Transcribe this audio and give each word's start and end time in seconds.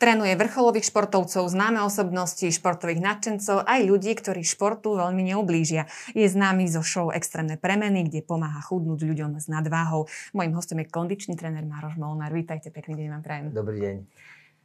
Trénuje 0.00 0.32
vrcholových 0.32 0.88
športovcov, 0.88 1.44
známe 1.52 1.84
osobnosti, 1.84 2.48
športových 2.48 3.04
nadšencov, 3.04 3.68
aj 3.68 3.80
ľudí, 3.84 4.16
ktorí 4.16 4.40
športu 4.40 4.96
veľmi 4.96 5.28
neublížia. 5.28 5.92
Je 6.16 6.24
známy 6.24 6.72
zo 6.72 6.80
show 6.80 7.12
Extrémne 7.12 7.60
premeny, 7.60 8.08
kde 8.08 8.24
pomáha 8.24 8.64
chudnúť 8.64 9.04
ľuďom 9.04 9.36
s 9.36 9.52
nadváhou. 9.52 10.08
Mojím 10.32 10.56
hostom 10.56 10.80
je 10.80 10.88
kondičný 10.88 11.36
tréner 11.36 11.68
Maroš 11.68 12.00
Molnár. 12.00 12.32
Vítajte, 12.32 12.72
pekný 12.72 12.96
deň 12.96 13.08
vám 13.12 13.22
prajem. 13.28 13.44
Dobrý 13.52 13.76
deň. 13.76 13.96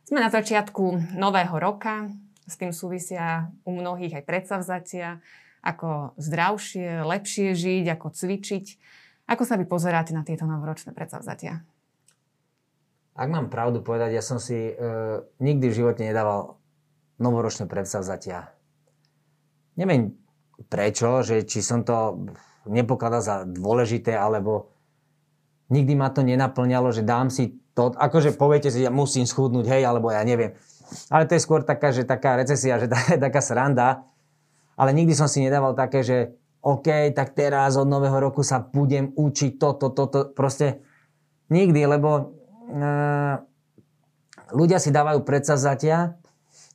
Sme 0.07 0.23
na 0.23 0.31
začiatku 0.31 1.19
nového 1.19 1.59
roka, 1.59 2.07
s 2.47 2.55
tým 2.55 2.71
súvisia 2.71 3.51
u 3.67 3.75
mnohých 3.75 4.23
aj 4.23 4.23
predsavzatia, 4.23 5.19
ako 5.67 6.15
zdravšie, 6.15 7.03
lepšie 7.03 7.51
žiť, 7.51 7.91
ako 7.91 8.07
cvičiť. 8.07 8.65
Ako 9.27 9.43
sa 9.43 9.59
vy 9.59 9.67
pozeráte 9.67 10.15
na 10.15 10.23
tieto 10.23 10.47
novoročné 10.47 10.95
predsavzatia? 10.95 11.59
Ak 13.15 13.31
mám 13.31 13.47
pravdu 13.47 13.79
povedať, 13.79 14.11
ja 14.11 14.23
som 14.23 14.43
si 14.43 14.71
e, 14.71 14.73
nikdy 15.39 15.71
v 15.71 15.77
živote 15.79 16.03
nedával 16.03 16.59
novoročné 17.15 17.63
predsavzatia. 17.71 18.51
Neviem 19.79 20.19
prečo, 20.67 21.19
že 21.23 21.43
či 21.43 21.59
som 21.59 21.83
to 21.83 22.27
nepokladal 22.65 23.19
za 23.19 23.35
dôležité, 23.43 24.15
alebo 24.15 24.71
nikdy 25.69 25.93
ma 25.95 26.09
to 26.11 26.23
nenaplňalo, 26.23 26.95
že 26.95 27.03
dám 27.03 27.27
si 27.27 27.59
to, 27.75 27.91
akože 27.91 28.39
poviete 28.39 28.71
si, 28.71 28.87
ja 28.87 28.91
musím 28.91 29.27
schudnúť, 29.27 29.67
hej, 29.67 29.83
alebo 29.83 30.09
ja 30.09 30.23
neviem. 30.23 30.55
Ale 31.11 31.27
to 31.27 31.35
je 31.35 31.43
skôr 31.43 31.65
taká, 31.65 31.91
že 31.91 32.07
taká 32.07 32.39
recesia, 32.39 32.79
že 32.79 32.87
tá, 32.93 32.99
taká 33.19 33.43
sranda. 33.43 34.07
Ale 34.75 34.91
nikdy 34.91 35.15
som 35.15 35.27
si 35.27 35.43
nedával 35.43 35.75
také, 35.75 36.03
že 36.03 36.35
OK, 36.65 37.13
tak 37.13 37.37
teraz 37.37 37.77
od 37.77 37.85
nového 37.85 38.17
roku 38.17 38.41
sa 38.41 38.59
budem 38.63 39.13
učiť 39.13 39.61
toto, 39.61 39.93
toto, 39.93 40.33
proste 40.33 40.81
nikdy, 41.53 41.85
lebo 41.85 42.33
ľudia 44.51 44.79
si 44.81 44.89
dávajú 44.93 45.21
predsavzatia, 45.25 46.17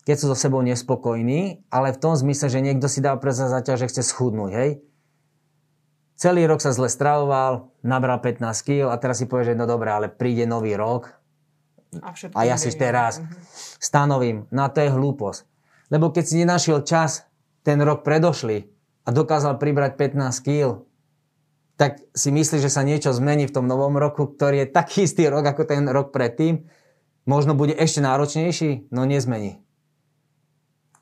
keď 0.05 0.17
sú 0.17 0.27
so 0.33 0.37
sebou 0.39 0.65
nespokojní, 0.65 1.63
ale 1.71 1.93
v 1.95 2.01
tom 2.01 2.17
zmysle, 2.17 2.49
že 2.51 2.65
niekto 2.65 2.89
si 2.89 3.05
dáva 3.05 3.21
predsavzatia, 3.21 3.79
že 3.79 3.89
chce 3.91 4.03
schudnúť, 4.07 4.53
hej? 4.55 4.71
Celý 6.21 6.45
rok 6.45 6.61
sa 6.61 6.77
zle 6.77 6.93
stravoval, 6.93 7.73
nabral 7.81 8.21
15 8.21 8.45
kg 8.61 8.93
a 8.93 9.01
teraz 9.01 9.25
si 9.25 9.27
povie, 9.31 9.53
že 9.53 9.57
no 9.57 9.65
dobré, 9.65 9.89
ale 9.89 10.13
príde 10.13 10.45
nový 10.45 10.77
rok 10.77 11.21
a, 11.99 12.13
a 12.13 12.41
ja 12.47 12.55
si 12.61 12.71
teraz 12.77 13.19
mhm. 13.19 13.27
stanovím. 13.81 14.39
No 14.55 14.63
a 14.63 14.71
to 14.71 14.85
je 14.85 14.93
hlúposť. 14.93 15.43
Lebo 15.91 16.15
keď 16.15 16.25
si 16.25 16.35
nenašiel 16.39 16.87
čas 16.87 17.27
ten 17.67 17.83
rok 17.83 18.07
predošli 18.07 18.69
a 19.05 19.11
dokázal 19.11 19.59
pribrať 19.59 19.99
15 19.99 20.47
kg, 20.47 20.87
tak 21.81 21.97
si 22.13 22.29
myslí, 22.29 22.61
že 22.61 22.69
sa 22.69 22.85
niečo 22.85 23.09
zmení 23.09 23.49
v 23.49 23.57
tom 23.57 23.65
novom 23.65 23.97
roku, 23.97 24.29
ktorý 24.29 24.69
je 24.69 24.69
taký 24.69 25.09
istý 25.09 25.33
rok 25.33 25.49
ako 25.49 25.65
ten 25.65 25.89
rok 25.89 26.13
predtým, 26.13 26.69
možno 27.25 27.57
bude 27.57 27.73
ešte 27.73 28.05
náročnejší, 28.05 28.93
no 28.93 29.09
nezmení. 29.09 29.65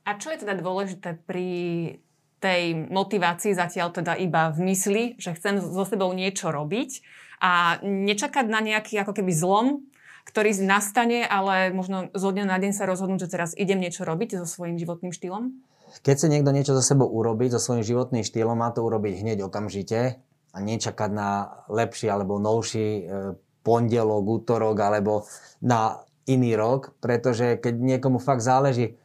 A 0.07 0.15
čo 0.15 0.31
je 0.31 0.47
teda 0.47 0.55
dôležité 0.55 1.19
pri 1.19 1.51
tej 2.39 2.87
motivácii 2.95 3.59
zatiaľ 3.59 3.91
teda 3.91 4.15
iba 4.23 4.55
v 4.55 4.71
mysli, 4.71 5.03
že 5.19 5.35
chcem 5.35 5.59
so 5.59 5.83
sebou 5.83 6.15
niečo 6.15 6.55
robiť 6.55 7.03
a 7.43 7.83
nečakať 7.83 8.47
na 8.47 8.63
nejaký 8.63 9.03
ako 9.03 9.19
keby 9.19 9.35
zlom, 9.35 9.83
ktorý 10.31 10.55
nastane, 10.63 11.27
ale 11.27 11.75
možno 11.75 12.15
zo 12.15 12.31
dňa 12.31 12.47
na 12.47 12.63
deň 12.63 12.71
sa 12.71 12.87
rozhodnúť, 12.87 13.27
že 13.27 13.33
teraz 13.35 13.51
idem 13.59 13.83
niečo 13.83 14.07
robiť 14.07 14.39
so 14.39 14.47
svojím 14.47 14.79
životným 14.79 15.11
štýlom? 15.11 15.59
Keď 16.07 16.15
chce 16.15 16.29
niekto 16.31 16.55
niečo 16.55 16.79
so 16.79 16.85
sebou 16.87 17.11
urobiť, 17.11 17.59
so 17.59 17.59
svojím 17.59 17.83
životným 17.83 18.23
štýlom, 18.23 18.55
má 18.55 18.71
to 18.71 18.87
urobiť 18.87 19.27
hneď 19.27 19.43
okamžite 19.43 20.23
a 20.53 20.57
nečakať 20.59 21.11
na 21.13 21.31
lepší 21.69 22.09
alebo 22.09 22.41
novší 22.41 22.89
e, 22.99 23.03
pondelok, 23.63 24.25
útorok 24.25 24.77
alebo 24.81 25.29
na 25.61 26.01
iný 26.29 26.57
rok, 26.57 26.97
pretože 27.01 27.57
keď 27.61 27.75
niekomu 27.77 28.21
fakt 28.21 28.45
záleží 28.45 28.97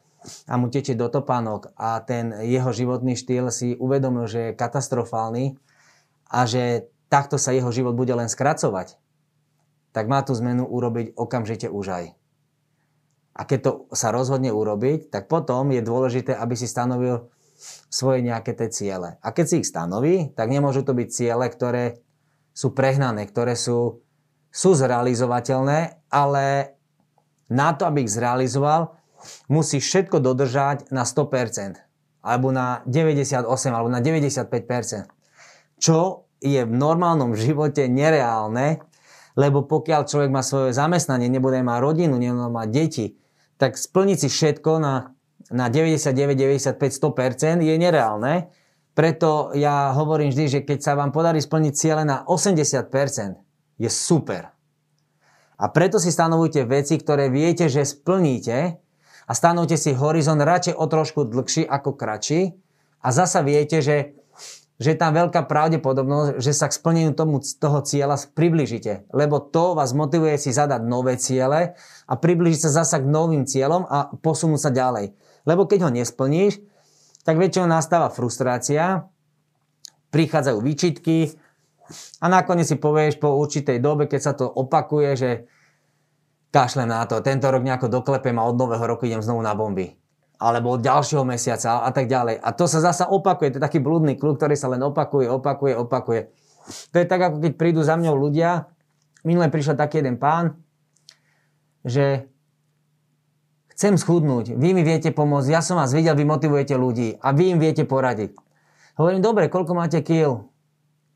a 0.47 0.55
mu 0.55 0.71
tečie 0.71 0.95
do 0.95 1.11
topánok 1.11 1.75
a 1.75 1.99
ten 2.03 2.31
jeho 2.43 2.71
životný 2.71 3.15
štýl 3.19 3.51
si 3.51 3.75
uvedomil, 3.75 4.27
že 4.27 4.39
je 4.51 4.57
katastrofálny 4.59 5.59
a 6.31 6.47
že 6.47 6.87
takto 7.11 7.35
sa 7.35 7.51
jeho 7.51 7.69
život 7.71 7.95
bude 7.95 8.15
len 8.15 8.31
skracovať, 8.31 8.95
tak 9.91 10.09
má 10.09 10.23
tú 10.23 10.33
zmenu 10.33 10.63
urobiť 10.65 11.13
okamžite 11.13 11.67
už 11.69 11.85
aj. 11.91 12.05
A 13.33 13.41
keď 13.49 13.59
to 13.65 13.71
sa 13.93 14.13
rozhodne 14.13 14.53
urobiť, 14.53 15.09
tak 15.09 15.25
potom 15.25 15.73
je 15.73 15.81
dôležité, 15.81 16.37
aby 16.37 16.53
si 16.53 16.69
stanovil 16.69 17.32
svoje 17.87 18.25
nejaké 18.25 18.53
tie 18.57 18.69
ciele. 18.69 19.15
A 19.23 19.31
keď 19.31 19.45
si 19.47 19.55
ich 19.63 19.69
stanoví, 19.69 20.31
tak 20.35 20.51
nemôžu 20.51 20.83
to 20.83 20.91
byť 20.95 21.07
ciele, 21.09 21.45
ktoré 21.47 22.03
sú 22.53 22.75
prehnané, 22.75 23.25
ktoré 23.25 23.57
sú, 23.57 24.03
sú 24.53 24.69
zrealizovateľné, 24.77 26.05
ale 26.13 26.77
na 27.49 27.73
to, 27.73 27.89
aby 27.89 28.05
ich 28.05 28.13
zrealizoval, 28.13 28.97
musí 29.47 29.79
všetko 29.79 30.19
dodržať 30.19 30.91
na 30.93 31.07
100%, 31.07 31.79
alebo 32.21 32.53
na 32.53 32.85
98, 32.85 33.47
alebo 33.71 33.89
na 33.89 33.99
95%. 33.99 35.09
Čo 35.79 36.29
je 36.43 36.61
v 36.63 36.73
normálnom 36.73 37.33
živote 37.33 37.87
nereálne, 37.87 38.83
lebo 39.33 39.65
pokiaľ 39.65 40.05
človek 40.05 40.29
má 40.29 40.45
svoje 40.45 40.77
zamestnanie, 40.77 41.31
nebude 41.31 41.57
mať 41.65 41.79
rodinu, 41.81 42.15
nebude 42.21 42.53
mať 42.53 42.67
deti, 42.69 43.05
tak 43.57 43.79
splniť 43.79 44.17
si 44.25 44.29
všetko 44.29 44.71
na 44.77 45.15
na 45.51 45.67
99, 45.67 46.37
95, 46.37 46.79
100% 46.79 47.65
je 47.65 47.75
nereálne. 47.75 48.47
Preto 48.93 49.49
ja 49.57 49.89
hovorím 49.97 50.29
vždy, 50.29 50.45
že 50.47 50.59
keď 50.61 50.79
sa 50.79 50.93
vám 50.93 51.09
podarí 51.09 51.41
splniť 51.41 51.73
ciele 51.73 52.03
na 52.05 52.21
80%, 52.29 53.41
je 53.81 53.89
super. 53.89 54.53
A 55.57 55.65
preto 55.69 55.97
si 55.97 56.13
stanovujte 56.13 56.65
veci, 56.69 56.97
ktoré 57.01 57.33
viete, 57.33 57.69
že 57.69 57.87
splníte 57.87 58.77
a 59.25 59.31
stanovte 59.31 59.79
si 59.79 59.95
horizont 59.95 60.41
radšej 60.41 60.75
o 60.77 60.85
trošku 60.85 61.25
dlhší 61.25 61.63
ako 61.65 61.95
kratší 61.95 62.53
a 63.01 63.07
zasa 63.09 63.39
viete, 63.41 63.79
že, 63.79 64.13
že 64.77 64.87
je 64.93 64.97
tam 64.97 65.15
veľká 65.15 65.47
pravdepodobnosť, 65.47 66.43
že 66.43 66.51
sa 66.51 66.67
k 66.67 66.77
splneniu 66.77 67.11
tomu, 67.15 67.39
toho 67.41 67.79
cieľa 67.81 68.19
približíte. 68.35 69.07
Lebo 69.09 69.39
to 69.39 69.73
vás 69.73 69.95
motivuje 69.95 70.35
si 70.37 70.51
zadať 70.51 70.81
nové 70.83 71.15
ciele 71.15 71.79
a 72.05 72.13
približiť 72.13 72.67
sa 72.67 72.83
zasa 72.83 72.99
k 72.99 73.07
novým 73.07 73.47
cieľom 73.47 73.87
a 73.87 74.11
posunúť 74.19 74.61
sa 74.67 74.71
ďalej. 74.73 75.15
Lebo 75.43 75.67
keď 75.67 75.87
ho 75.87 75.89
nesplníš, 75.91 76.63
tak 77.23 77.39
väčšinou 77.39 77.67
nastáva 77.67 78.11
frustrácia, 78.11 79.07
prichádzajú 80.11 80.57
výčitky 80.59 81.33
a 82.21 82.25
nakoniec 82.31 82.69
si 82.69 82.77
povieš 82.79 83.19
po 83.19 83.35
určitej 83.39 83.79
dobe, 83.79 84.07
keď 84.07 84.21
sa 84.21 84.33
to 84.35 84.47
opakuje, 84.47 85.09
že 85.15 85.31
kašlem 86.53 86.85
na 86.85 87.03
to, 87.09 87.19
tento 87.25 87.49
rok 87.49 87.65
nejako 87.65 87.89
doklepem 87.89 88.37
a 88.37 88.45
od 88.45 88.55
nového 88.55 88.85
roku 88.85 89.09
idem 89.09 89.25
znovu 89.25 89.41
na 89.41 89.57
bomby. 89.57 89.97
Alebo 90.37 90.75
od 90.75 90.85
ďalšieho 90.85 91.25
mesiaca 91.25 91.81
a 91.81 91.89
tak 91.89 92.05
ďalej. 92.05 92.37
A 92.37 92.49
to 92.53 92.67
sa 92.67 92.83
zasa 92.83 93.09
opakuje, 93.09 93.55
to 93.55 93.57
je 93.57 93.65
taký 93.65 93.79
blúdny 93.79 94.19
klub, 94.19 94.37
ktorý 94.37 94.53
sa 94.53 94.69
len 94.69 94.83
opakuje, 94.83 95.25
opakuje, 95.31 95.73
opakuje. 95.73 96.21
To 96.93 96.95
je 96.99 97.05
tak, 97.07 97.21
ako 97.23 97.37
keď 97.41 97.51
prídu 97.55 97.81
za 97.81 97.95
mňou 97.95 98.15
ľudia. 98.15 98.69
Minule 99.23 99.47
prišiel 99.47 99.79
taký 99.79 100.03
jeden 100.03 100.19
pán, 100.19 100.59
že 101.87 102.27
Chcem 103.73 103.97
schudnúť, 103.97 104.53
vy 104.53 104.69
mi 104.77 104.85
viete 104.85 105.09
pomôcť, 105.09 105.49
ja 105.49 105.65
som 105.65 105.81
vás 105.81 105.93
videl, 105.97 106.13
vy 106.13 106.25
motivujete 106.29 106.77
ľudí 106.77 107.17
a 107.17 107.33
vy 107.33 107.57
im 107.57 107.59
viete 107.59 107.89
poradiť. 107.89 108.37
Hovorím, 109.01 109.25
dobre, 109.25 109.49
koľko 109.49 109.73
máte 109.73 110.05
kil? 110.05 110.53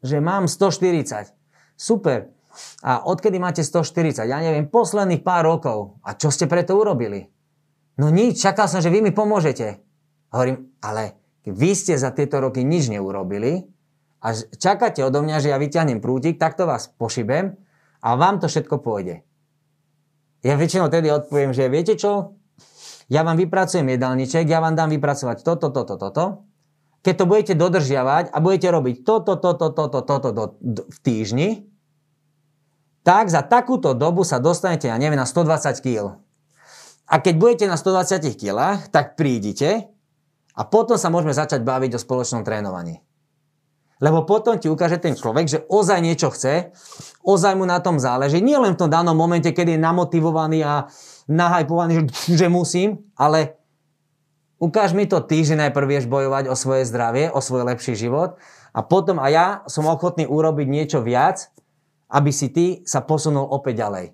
Že 0.02 0.18
mám 0.26 0.50
140. 0.50 1.34
Super. 1.78 2.34
A 2.82 3.06
odkedy 3.06 3.38
máte 3.38 3.62
140? 3.62 4.26
Ja 4.26 4.42
neviem, 4.42 4.66
posledných 4.66 5.22
pár 5.22 5.46
rokov. 5.46 6.02
A 6.02 6.18
čo 6.18 6.34
ste 6.34 6.50
preto 6.50 6.74
urobili? 6.74 7.30
No 8.02 8.10
nič, 8.10 8.42
čakal 8.42 8.66
som, 8.66 8.82
že 8.82 8.90
vy 8.90 9.06
mi 9.06 9.14
pomôžete. 9.14 9.78
Hovorím, 10.34 10.74
ale 10.82 11.18
vy 11.46 11.78
ste 11.78 11.94
za 11.98 12.10
tieto 12.14 12.42
roky 12.42 12.66
nič 12.66 12.90
neurobili 12.90 13.70
a 14.22 14.34
čakáte 14.34 15.06
odo 15.06 15.22
mňa, 15.22 15.38
že 15.42 15.50
ja 15.54 15.58
vyťahnem 15.62 16.02
prútik, 16.02 16.42
takto 16.42 16.66
vás 16.66 16.90
pošibem 16.98 17.54
a 18.02 18.10
vám 18.18 18.42
to 18.42 18.50
všetko 18.50 18.82
pôjde. 18.82 19.22
Ja 20.46 20.54
väčšinou 20.54 20.90
tedy 20.94 21.10
odpoviem, 21.10 21.54
že 21.54 21.70
viete 21.70 21.98
čo, 21.98 22.37
ja 23.08 23.24
vám 23.24 23.40
vypracujem 23.40 23.88
jedálniček, 23.88 24.44
ja 24.48 24.60
vám 24.60 24.76
dám 24.76 24.92
vypracovať 24.92 25.44
toto, 25.44 25.72
toto, 25.72 25.96
toto. 25.96 26.26
Keď 27.08 27.14
to 27.16 27.26
budete 27.30 27.54
dodržiavať 27.56 28.36
a 28.36 28.38
budete 28.44 28.68
robiť 28.68 28.96
toto, 29.08 29.40
toto, 29.40 29.72
toto, 29.72 30.00
toto 30.04 30.30
do, 30.36 30.46
v 30.92 30.98
týždni, 31.00 31.50
tak 33.08 33.32
za 33.32 33.40
takúto 33.40 33.96
dobu 33.96 34.28
sa 34.28 34.44
dostanete, 34.44 34.92
ja 34.92 35.00
neviem, 35.00 35.16
na 35.16 35.24
120 35.24 35.80
kg. 35.80 36.20
A 37.08 37.24
keď 37.24 37.34
budete 37.40 37.66
na 37.72 37.80
120 37.80 38.20
kg, 38.36 38.84
tak 38.92 39.16
prídite 39.16 39.88
a 40.52 40.62
potom 40.68 41.00
sa 41.00 41.08
môžeme 41.08 41.32
začať 41.32 41.64
baviť 41.64 41.96
o 41.96 42.04
spoločnom 42.04 42.44
trénovaní. 42.44 43.00
Lebo 43.98 44.30
potom 44.30 44.62
ti 44.62 44.70
ukáže 44.70 45.02
ten 45.02 45.18
človek, 45.18 45.46
že 45.50 45.60
ozaj 45.66 46.00
niečo 46.06 46.30
chce, 46.30 46.70
ozaj 47.26 47.54
mu 47.58 47.66
na 47.66 47.82
tom 47.82 47.98
záleží. 47.98 48.38
Nie 48.46 48.62
len 48.62 48.78
v 48.78 48.86
tom 48.86 48.94
danom 48.94 49.18
momente, 49.18 49.50
kedy 49.50 49.78
je 49.78 49.82
namotivovaný 49.82 50.62
a 50.62 50.86
nahajpovaný, 51.26 52.06
že, 52.06 52.46
že 52.46 52.48
musím, 52.48 53.10
ale 53.18 53.58
ukáž 54.62 54.94
mi 54.94 55.10
to 55.10 55.18
ty, 55.26 55.42
že 55.42 55.58
najprv 55.58 55.86
vieš 55.90 56.06
bojovať 56.06 56.46
o 56.50 56.56
svoje 56.56 56.86
zdravie, 56.86 57.34
o 57.34 57.42
svoj 57.42 57.66
lepší 57.66 57.98
život 57.98 58.38
a 58.74 58.86
potom 58.86 59.18
a 59.18 59.28
ja 59.34 59.48
som 59.66 59.90
ochotný 59.90 60.30
urobiť 60.30 60.68
niečo 60.70 61.00
viac, 61.02 61.50
aby 62.14 62.30
si 62.30 62.54
ty 62.54 62.66
sa 62.86 63.02
posunul 63.02 63.50
opäť 63.50 63.82
ďalej. 63.82 64.06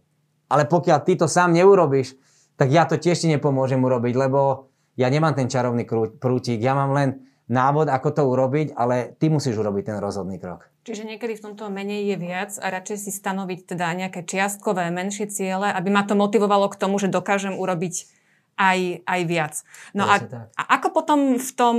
Ale 0.47 0.63
pokiaľ 0.65 0.99
ty 1.03 1.19
to 1.19 1.27
sám 1.27 1.51
neurobiš, 1.51 2.15
tak 2.55 2.69
ja 2.69 2.85
to 2.87 2.95
tiež 2.95 3.19
ti 3.19 3.27
nepomôžem 3.27 3.81
urobiť, 3.81 4.13
lebo 4.15 4.69
ja 4.93 5.09
nemám 5.09 5.33
ten 5.33 5.49
čarovný 5.49 5.89
prútik, 6.21 6.61
ja 6.61 6.77
mám 6.77 6.93
len 6.93 7.32
návod, 7.51 7.91
ako 7.91 8.09
to 8.15 8.23
urobiť, 8.23 8.67
ale 8.75 9.15
ty 9.19 9.27
musíš 9.27 9.59
urobiť 9.59 9.83
ten 9.91 9.97
rozhodný 9.99 10.39
krok. 10.39 10.67
Čiže 10.83 11.07
niekedy 11.07 11.39
v 11.39 11.43
tomto 11.51 11.71
menej 11.71 12.11
je 12.11 12.17
viac 12.19 12.51
a 12.59 12.67
radšej 12.67 13.07
si 13.07 13.11
stanoviť 13.11 13.75
teda 13.75 13.87
nejaké 13.95 14.23
čiastkové, 14.23 14.91
menšie 14.91 15.31
ciele, 15.31 15.71
aby 15.71 15.89
ma 15.91 16.03
to 16.03 16.15
motivovalo 16.15 16.67
k 16.71 16.79
tomu, 16.79 16.99
že 16.99 17.11
dokážem 17.11 17.55
urobiť 17.55 18.07
aj, 18.59 19.07
aj 19.07 19.21
viac. 19.27 19.53
No 19.95 20.07
a, 20.07 20.19
a 20.59 20.61
ako 20.79 20.87
potom 20.91 21.19
v 21.39 21.51
tom 21.55 21.77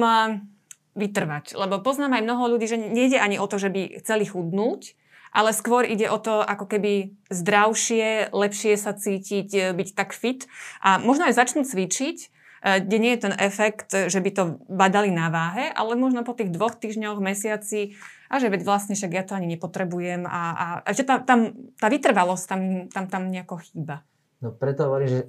vytrvať? 0.96 1.58
Lebo 1.58 1.82
poznám 1.84 2.16
aj 2.16 2.25
mnoho 2.25 2.44
ľudí, 2.56 2.66
že 2.70 2.78
nejde 2.81 3.19
ani 3.20 3.37
o 3.37 3.46
to, 3.46 3.61
že 3.61 3.69
by 3.69 4.00
chceli 4.00 4.25
chudnúť, 4.25 4.96
ale 5.34 5.50
skôr 5.50 5.82
ide 5.82 6.06
o 6.06 6.16
to, 6.22 6.40
ako 6.40 6.70
keby 6.70 7.19
zdravšie, 7.28 8.31
lepšie 8.31 8.78
sa 8.78 8.94
cítiť, 8.94 9.49
e, 9.50 9.61
byť 9.75 9.88
tak 9.99 10.14
fit 10.14 10.46
a 10.78 11.02
možno 11.02 11.26
aj 11.26 11.34
začnú 11.34 11.66
cvičiť, 11.66 12.31
kde 12.64 12.96
nie 12.96 13.12
je 13.12 13.28
ten 13.28 13.34
efekt, 13.37 13.93
že 13.93 14.19
by 14.25 14.31
to 14.32 14.43
badali 14.72 15.12
na 15.12 15.28
váhe, 15.28 15.69
ale 15.69 16.00
možno 16.00 16.25
po 16.25 16.32
tých 16.32 16.49
dvoch 16.49 16.81
týždňoch, 16.81 17.20
mesiaci 17.20 17.93
a 18.32 18.40
že 18.40 18.49
veď 18.49 18.64
vlastne 18.64 18.96
však 18.96 19.12
ja 19.12 19.22
to 19.22 19.37
ani 19.37 19.52
nepotrebujem 19.52 20.25
a, 20.25 20.43
a, 20.56 20.66
a 20.81 20.88
že 20.96 21.05
tam, 21.05 21.28
tam, 21.28 21.52
tá 21.76 21.93
vytrvalosť 21.93 22.44
tam, 22.49 22.61
tam, 22.88 23.05
tam 23.12 23.22
nejako 23.28 23.61
chýba. 23.61 24.00
No 24.40 24.56
preto 24.56 24.88
hovorím, 24.88 25.08
že 25.12 25.20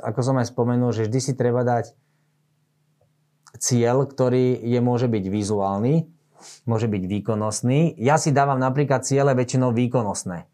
ako 0.00 0.20
som 0.24 0.36
aj 0.40 0.48
spomenul, 0.48 0.90
že 0.96 1.04
vždy 1.04 1.20
si 1.20 1.32
treba 1.36 1.68
dať 1.68 1.92
cieľ, 3.60 4.08
ktorý 4.08 4.56
je, 4.56 4.80
môže 4.80 5.04
byť 5.04 5.24
vizuálny, 5.28 6.08
môže 6.64 6.88
byť 6.88 7.02
výkonnostný. 7.04 8.00
Ja 8.00 8.16
si 8.16 8.32
dávam 8.32 8.56
napríklad 8.56 9.04
ciele 9.04 9.36
väčšinou 9.36 9.76
výkonnostné. 9.76 10.48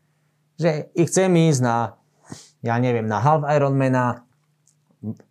Že 0.58 0.90
ich 0.90 1.06
chcem 1.06 1.30
ísť 1.30 1.60
na, 1.62 1.94
ja 2.66 2.74
neviem, 2.82 3.06
na 3.06 3.22
half 3.22 3.46
Ironmana, 3.46 4.25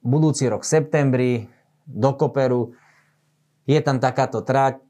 budúci 0.02 0.50
rok 0.50 0.64
septembri, 0.66 1.50
do 1.86 2.18
Koperu, 2.18 2.74
je 3.70 3.78
tam 3.82 4.02
takáto 4.02 4.42
trať, 4.42 4.82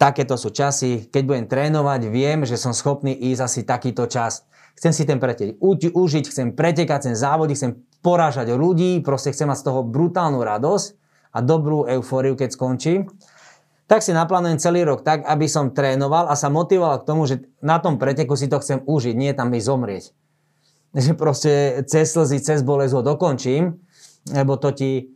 takéto 0.00 0.36
sú 0.40 0.48
časy, 0.48 1.08
keď 1.12 1.22
budem 1.24 1.46
trénovať, 1.48 2.00
viem, 2.08 2.44
že 2.48 2.56
som 2.56 2.72
schopný 2.72 3.12
ísť 3.12 3.40
asi 3.44 3.60
takýto 3.68 4.08
čas. 4.08 4.48
Chcem 4.74 4.92
si 4.96 5.04
ten 5.04 5.20
pretek 5.20 5.60
užiť, 5.60 6.24
chcem 6.28 6.56
pretekať, 6.56 7.08
chcem 7.08 7.16
závodiť, 7.16 7.56
chcem 7.56 7.72
porážať 8.00 8.52
ľudí, 8.56 9.00
proste 9.04 9.32
chcem 9.32 9.48
mať 9.48 9.60
z 9.60 9.66
toho 9.70 9.80
brutálnu 9.84 10.40
radosť 10.40 10.86
a 11.36 11.38
dobrú 11.44 11.84
eufóriu, 11.88 12.34
keď 12.36 12.56
skončím 12.56 13.12
tak 13.84 14.00
si 14.00 14.16
naplánujem 14.16 14.56
celý 14.56 14.80
rok 14.88 15.04
tak, 15.04 15.28
aby 15.28 15.44
som 15.44 15.72
trénoval 15.76 16.32
a 16.32 16.34
sa 16.34 16.48
motivoval 16.48 17.04
k 17.04 17.08
tomu, 17.08 17.28
že 17.28 17.44
na 17.60 17.76
tom 17.76 18.00
preteku 18.00 18.32
si 18.32 18.48
to 18.48 18.56
chcem 18.60 18.80
užiť, 18.80 19.14
nie 19.14 19.36
tam 19.36 19.52
mi 19.52 19.60
zomrieť. 19.60 20.16
Že 21.04 21.12
proste 21.18 21.82
cez 21.90 22.14
slzy, 22.14 22.38
cez 22.38 22.62
bolesť 22.62 22.94
ho 22.94 23.02
dokončím, 23.02 23.82
lebo 24.30 24.54
to 24.54 24.70
ti, 24.70 25.10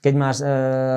keď 0.00 0.14
máš 0.16 0.36
e, 0.40 0.46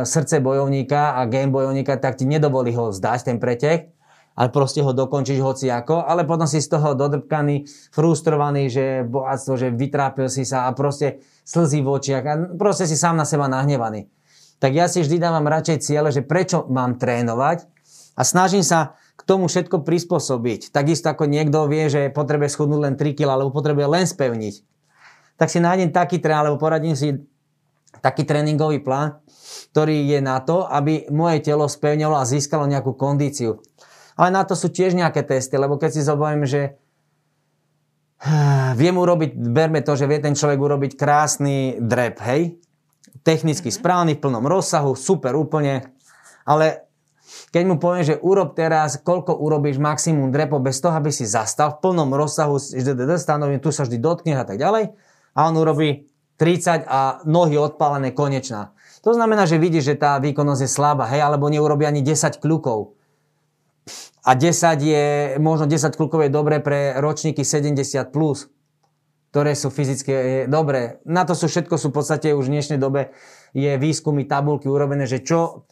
srdce 0.07 0.39
bojovníka 0.39 1.19
a 1.19 1.27
game 1.27 1.51
bojovníka, 1.51 1.99
tak 1.99 2.15
ti 2.15 2.23
nedovolí 2.23 2.71
ho 2.71 2.95
zdať 2.95 3.19
ten 3.27 3.37
pretek, 3.37 3.91
ale 4.33 4.49
proste 4.49 4.81
ho 4.81 4.95
dokončíš 4.95 5.39
hoci 5.43 5.67
ako, 5.69 6.07
ale 6.07 6.25
potom 6.25 6.49
si 6.49 6.63
z 6.63 6.71
toho 6.71 6.97
dodrpkaný, 6.97 7.69
frustrovaný, 7.93 8.71
že 8.71 8.85
bohatstvo, 9.05 9.53
že 9.59 9.75
vytrápil 9.75 10.31
si 10.31 10.47
sa 10.47 10.65
a 10.65 10.73
proste 10.73 11.21
slzy 11.45 11.83
v 11.83 11.87
očiach 11.91 12.25
a 12.25 12.33
proste 12.57 12.89
si 12.89 12.97
sám 12.97 13.19
na 13.19 13.27
seba 13.27 13.45
nahnevaný. 13.45 14.09
Tak 14.57 14.71
ja 14.71 14.87
si 14.87 15.03
vždy 15.03 15.19
dávam 15.19 15.43
radšej 15.43 15.83
ciele, 15.83 16.09
že 16.09 16.23
prečo 16.23 16.63
mám 16.71 16.95
trénovať 16.95 17.67
a 18.15 18.21
snažím 18.23 18.63
sa 18.63 18.95
k 19.13 19.21
tomu 19.23 19.45
všetko 19.47 19.85
prispôsobiť. 19.85 20.73
Takisto 20.73 21.13
ako 21.13 21.29
niekto 21.29 21.69
vie, 21.69 21.87
že 21.87 22.09
potrebuje 22.09 22.49
schudnúť 22.49 22.81
len 22.81 22.93
3 22.97 23.13
kg 23.13 23.37
alebo 23.37 23.53
potrebuje 23.53 23.87
len 23.87 24.05
spevniť. 24.09 24.55
Tak 25.37 25.49
si 25.49 25.59
nájdem 25.61 25.93
taký 25.93 26.21
tréning, 26.21 26.49
alebo 26.49 26.61
poradím 26.61 26.97
si 26.97 27.21
taký 28.01 28.25
tréningový 28.25 28.81
plán, 28.81 29.21
ktorý 29.71 30.09
je 30.09 30.19
na 30.21 30.41
to, 30.41 30.65
aby 30.65 31.09
moje 31.13 31.45
telo 31.45 31.69
spevnilo 31.69 32.17
a 32.17 32.25
získalo 32.25 32.65
nejakú 32.65 32.97
kondíciu. 32.97 33.61
Ale 34.17 34.29
na 34.29 34.45
to 34.45 34.53
sú 34.53 34.69
tiež 34.69 34.93
nejaké 34.93 35.25
testy, 35.25 35.57
lebo 35.57 35.77
keď 35.77 35.89
si 35.93 36.01
zoberiem, 36.05 36.45
že 36.45 36.77
viem 38.81 38.97
urobiť, 38.97 39.37
berme 39.37 39.81
to, 39.85 39.93
že 39.97 40.09
vie 40.09 40.21
ten 40.21 40.33
človek 40.33 40.57
urobiť 40.57 40.91
krásny 40.97 41.77
drep, 41.81 42.17
hej? 42.21 42.61
technicky 43.23 43.71
mm-hmm. 43.71 43.81
správny, 43.81 44.11
v 44.17 44.21
plnom 44.21 44.45
rozsahu, 44.45 44.97
super 44.97 45.33
úplne, 45.33 45.95
ale 46.43 46.89
keď 47.53 47.63
mu 47.65 47.75
poviem, 47.77 48.03
že 48.03 48.15
urob 48.21 48.53
teraz, 48.57 48.97
koľko 49.01 49.37
urobíš 49.37 49.77
maximum 49.77 50.33
drepo 50.33 50.57
bez 50.57 50.81
toho, 50.81 50.97
aby 50.97 51.09
si 51.09 51.25
zastal 51.25 51.77
v 51.77 51.81
plnom 51.85 52.09
rozsahu, 52.13 52.57
stanovím, 53.17 53.61
tu 53.61 53.69
sa 53.69 53.85
vždy 53.85 53.97
dotkne 54.01 54.33
a 54.37 54.45
tak 54.45 54.57
ďalej, 54.57 54.93
a 55.33 55.39
on 55.49 55.55
urobí 55.57 56.09
30 56.37 56.85
a 56.85 57.21
nohy 57.25 57.57
odpálené 57.57 58.13
konečná. 58.13 58.73
To 59.03 59.11
znamená, 59.11 59.45
že 59.45 59.61
vidíš, 59.61 59.93
že 59.93 59.95
tá 59.99 60.17
výkonnosť 60.17 60.61
je 60.63 60.69
slabá, 60.69 61.09
hej, 61.11 61.21
alebo 61.21 61.51
neurobi 61.51 61.83
ani 61.83 62.01
10 62.01 62.39
kľukov. 62.39 62.95
A 64.23 64.31
10 64.39 64.79
je, 64.79 65.05
možno 65.43 65.67
10 65.67 65.99
kľukov 65.99 66.23
je 66.23 66.31
dobré 66.31 66.63
pre 66.63 66.95
ročníky 66.97 67.43
70+. 67.43 68.13
Plus 68.15 68.47
ktoré 69.33 69.57
sú 69.57 69.73
fyzicky 69.73 70.45
dobré. 70.45 71.01
Na 71.09 71.25
to 71.25 71.33
sú 71.33 71.49
všetko, 71.49 71.81
sú 71.81 71.89
v 71.89 71.97
podstate 71.97 72.37
už 72.37 72.53
v 72.53 72.53
dnešnej 72.53 72.77
dobe 72.77 73.17
je 73.57 73.81
výskumy, 73.81 74.29
tabulky 74.29 74.69
urobené, 74.69 75.09
že 75.09 75.25
čo, 75.25 75.65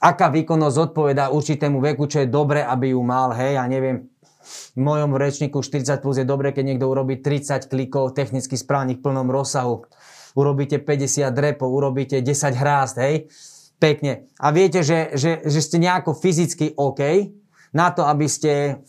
aká 0.00 0.30
výkonnosť 0.30 0.76
odpovedá 0.90 1.30
určitému 1.30 1.78
veku, 1.78 2.10
čo 2.10 2.22
je 2.24 2.28
dobre, 2.28 2.62
aby 2.62 2.94
ju 2.94 3.00
mal, 3.02 3.34
hej, 3.34 3.58
ja 3.58 3.64
neviem, 3.66 4.10
v 4.44 4.78
mojom 4.78 5.16
rečníku 5.16 5.64
40 5.64 6.04
plus 6.04 6.20
je 6.20 6.26
dobre, 6.28 6.52
keď 6.52 6.74
niekto 6.74 6.84
urobí 6.84 7.16
30 7.16 7.70
klikov 7.72 8.12
technicky 8.12 8.60
správnych 8.60 9.00
v 9.00 9.04
plnom 9.04 9.28
rozsahu. 9.32 9.88
Urobíte 10.36 10.82
50 10.82 11.32
drepov, 11.32 11.72
urobíte 11.72 12.20
10 12.20 12.52
hrást, 12.52 13.00
hej, 13.00 13.32
pekne. 13.80 14.28
A 14.36 14.52
viete, 14.52 14.84
že, 14.84 15.16
že, 15.16 15.40
že 15.46 15.60
ste 15.64 15.80
nejako 15.80 16.12
fyzicky 16.12 16.76
OK 16.76 17.32
na 17.72 17.88
to, 17.94 18.04
aby 18.04 18.28
ste 18.28 18.82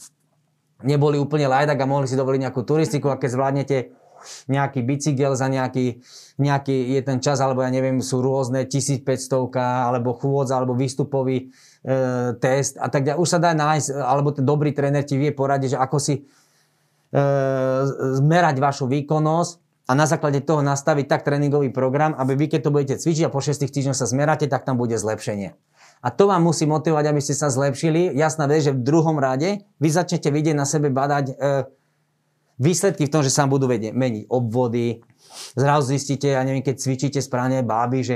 neboli 0.84 1.16
úplne 1.16 1.48
lajdak 1.48 1.80
a 1.80 1.90
mohli 1.90 2.10
si 2.10 2.20
dovoliť 2.20 2.40
nejakú 2.50 2.62
turistiku 2.68 3.08
a 3.08 3.16
keď 3.16 3.30
zvládnete 3.32 3.78
nejaký 4.48 4.82
bicykel 4.86 5.34
za 5.34 5.48
nejaký, 5.48 6.02
nejaký 6.38 6.98
je 6.98 7.02
ten 7.02 7.18
čas, 7.24 7.40
alebo 7.40 7.62
ja 7.62 7.72
neviem, 7.72 8.00
sú 8.00 8.20
rôzne 8.22 8.66
1500 8.66 9.06
alebo 9.58 10.14
chôdza, 10.16 10.58
alebo 10.60 10.78
výstupový 10.78 11.38
e, 11.42 12.36
test 12.38 12.78
a 12.82 12.88
tak 12.88 13.06
ďalej. 13.06 13.20
Už 13.20 13.30
sa 13.30 13.40
dá 13.40 13.52
nájsť, 13.56 13.88
alebo 13.98 14.34
ten 14.36 14.46
dobrý 14.46 14.76
tréner 14.76 15.06
ti 15.06 15.16
vie 15.16 15.34
poradiť, 15.34 15.76
že 15.76 15.80
ako 15.80 15.98
si 15.98 16.16
e, 16.20 16.22
zmerať 18.22 18.56
vašu 18.62 18.86
výkonnosť 18.90 19.66
a 19.86 19.92
na 19.94 20.10
základe 20.10 20.42
toho 20.42 20.66
nastaviť 20.66 21.06
tak 21.06 21.22
tréningový 21.22 21.70
program, 21.70 22.18
aby 22.18 22.34
vy 22.34 22.46
keď 22.58 22.62
to 22.66 22.74
budete 22.74 22.96
cvičiť 22.98 23.30
a 23.30 23.34
po 23.34 23.42
6 23.42 23.62
týždňoch 23.62 23.98
sa 23.98 24.10
zmeráte, 24.10 24.50
tak 24.50 24.66
tam 24.66 24.82
bude 24.82 24.98
zlepšenie. 24.98 25.54
A 26.06 26.14
to 26.14 26.30
vám 26.30 26.46
musí 26.46 26.70
motivovať, 26.70 27.06
aby 27.10 27.22
ste 27.22 27.34
sa 27.34 27.50
zlepšili. 27.50 28.14
Jasná 28.14 28.46
vec, 28.46 28.62
že 28.66 28.78
v 28.78 28.82
druhom 28.86 29.18
rade 29.18 29.66
vy 29.82 29.90
začnete 29.90 30.30
vidieť 30.30 30.54
na 30.58 30.66
sebe 30.66 30.94
badať 30.94 31.26
e, 31.32 31.34
výsledky 32.60 33.08
v 33.08 33.14
tom, 33.14 33.22
že 33.24 33.32
sa 33.32 33.48
budú 33.48 33.68
vedieť, 33.68 33.92
meniť 33.92 34.24
obvody. 34.32 35.04
Zrazu 35.56 35.96
zistíte, 35.96 36.32
ja 36.32 36.44
neviem, 36.44 36.64
keď 36.64 36.76
cvičíte 36.80 37.20
správne 37.20 37.64
báby, 37.64 38.00
že 38.04 38.16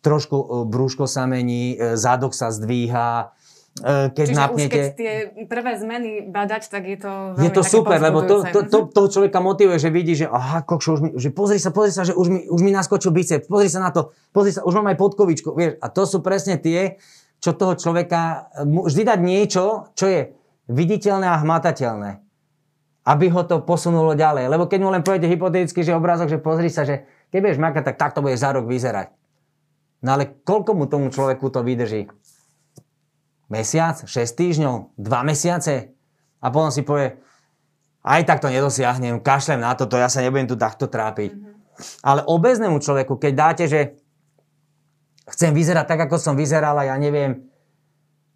trošku 0.00 0.36
e, 0.36 0.44
brúško 0.70 1.04
sa 1.10 1.26
mení, 1.26 1.76
e, 1.76 1.98
zádok 1.98 2.32
sa 2.32 2.54
zdvíha, 2.54 3.34
e, 3.82 4.14
keď 4.14 4.26
Čiže 4.30 4.38
napnete... 4.38 4.64
už 4.64 4.70
keď 4.70 4.86
tie 4.94 5.14
prvé 5.50 5.72
zmeny 5.76 6.10
badať, 6.30 6.62
tak 6.70 6.82
je 6.86 6.98
to 7.02 7.12
Je 7.42 7.50
to 7.50 7.62
super, 7.66 7.98
lebo 7.98 8.22
to, 8.24 8.46
to, 8.48 8.58
to, 8.70 8.78
toho 8.88 9.08
človeka 9.10 9.42
motivuje, 9.42 9.76
že 9.82 9.90
vidí, 9.90 10.14
že 10.14 10.30
aha, 10.30 10.62
kokšo, 10.62 10.90
už 10.96 11.00
mi, 11.02 11.10
že 11.18 11.28
pozri 11.34 11.58
sa, 11.58 11.74
pozri 11.74 11.92
sa, 11.92 12.06
že 12.06 12.14
už 12.14 12.26
mi, 12.30 12.40
už 12.46 12.60
mi 12.62 12.70
naskočil 12.70 13.10
biceps, 13.10 13.50
pozri 13.50 13.68
sa 13.68 13.82
na 13.82 13.90
to, 13.90 14.14
pozri 14.30 14.54
sa, 14.54 14.62
už 14.62 14.74
mám 14.78 14.94
aj 14.94 14.98
podkovičku, 14.98 15.52
vieš. 15.52 15.82
A 15.82 15.86
to 15.90 16.06
sú 16.06 16.22
presne 16.22 16.56
tie, 16.56 17.02
čo 17.40 17.56
toho 17.56 17.72
človeka, 17.74 18.52
vždy 18.62 19.02
dať 19.02 19.20
niečo, 19.20 19.90
čo 19.96 20.06
je 20.06 20.20
viditeľné 20.68 21.26
a 21.26 21.40
hmatateľné 21.40 22.29
aby 23.10 23.26
ho 23.26 23.42
to 23.42 23.66
posunulo 23.66 24.14
ďalej. 24.14 24.46
Lebo 24.46 24.70
keď 24.70 24.78
mu 24.86 24.94
len 24.94 25.02
poviete 25.02 25.26
hypoteticky, 25.26 25.82
že 25.82 25.98
obrázok, 25.98 26.30
že 26.30 26.38
pozri 26.38 26.70
sa, 26.70 26.86
že 26.86 27.10
keď 27.34 27.38
budeš 27.42 27.58
makať, 27.58 27.82
tak 27.82 27.96
takto 27.98 28.22
bude 28.22 28.38
za 28.38 28.54
rok 28.54 28.70
vyzerať. 28.70 29.10
No 30.06 30.14
ale 30.14 30.38
koľko 30.46 30.78
mu 30.78 30.86
tomu 30.86 31.10
človeku 31.10 31.50
to 31.50 31.66
vydrží? 31.66 32.06
Mesiac? 33.50 33.98
6 34.06 34.14
týždňov? 34.14 34.94
2 34.94 35.10
mesiace? 35.26 35.90
A 36.38 36.46
potom 36.54 36.70
si 36.70 36.86
povie, 36.86 37.18
aj 38.06 38.22
tak 38.24 38.38
to 38.40 38.48
nedosiahnem, 38.48 39.20
kašlem 39.20 39.60
na 39.60 39.76
toto, 39.76 39.98
ja 39.98 40.08
sa 40.08 40.24
nebudem 40.24 40.48
tu 40.48 40.56
takto 40.56 40.88
trápiť. 40.88 41.36
Mm-hmm. 41.36 41.52
Ale 42.00 42.24
obeznému 42.24 42.80
človeku, 42.80 43.20
keď 43.20 43.32
dáte, 43.36 43.64
že 43.68 43.98
chcem 45.28 45.52
vyzerať 45.52 45.84
tak, 45.84 46.00
ako 46.08 46.16
som 46.16 46.34
vyzerala, 46.38 46.88
ja 46.88 46.96
neviem, 46.96 47.44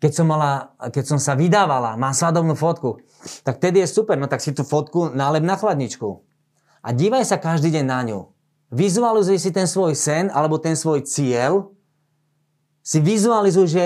keď 0.02 0.12
som, 0.12 0.26
mala, 0.28 0.76
keď 0.92 1.16
som 1.16 1.18
sa 1.22 1.32
vydávala, 1.32 1.96
mám 1.96 2.12
svadobnú 2.12 2.52
fotku, 2.52 3.00
tak 3.44 3.60
tedy 3.60 3.80
je 3.80 3.88
super, 3.88 4.16
no 4.16 4.28
tak 4.28 4.44
si 4.44 4.52
tú 4.52 4.64
fotku 4.64 5.12
nálep 5.12 5.44
na 5.44 5.56
chladničku. 5.56 6.22
A 6.84 6.92
dívaj 6.92 7.24
sa 7.24 7.40
každý 7.40 7.72
deň 7.72 7.84
na 7.84 8.00
ňu. 8.04 8.20
Vizualizuj 8.74 9.40
si 9.40 9.50
ten 9.54 9.64
svoj 9.64 9.96
sen 9.96 10.28
alebo 10.28 10.60
ten 10.60 10.76
svoj 10.76 11.06
cieľ. 11.06 11.72
Si 12.84 13.00
vizualizuj, 13.00 13.66
že 13.70 13.84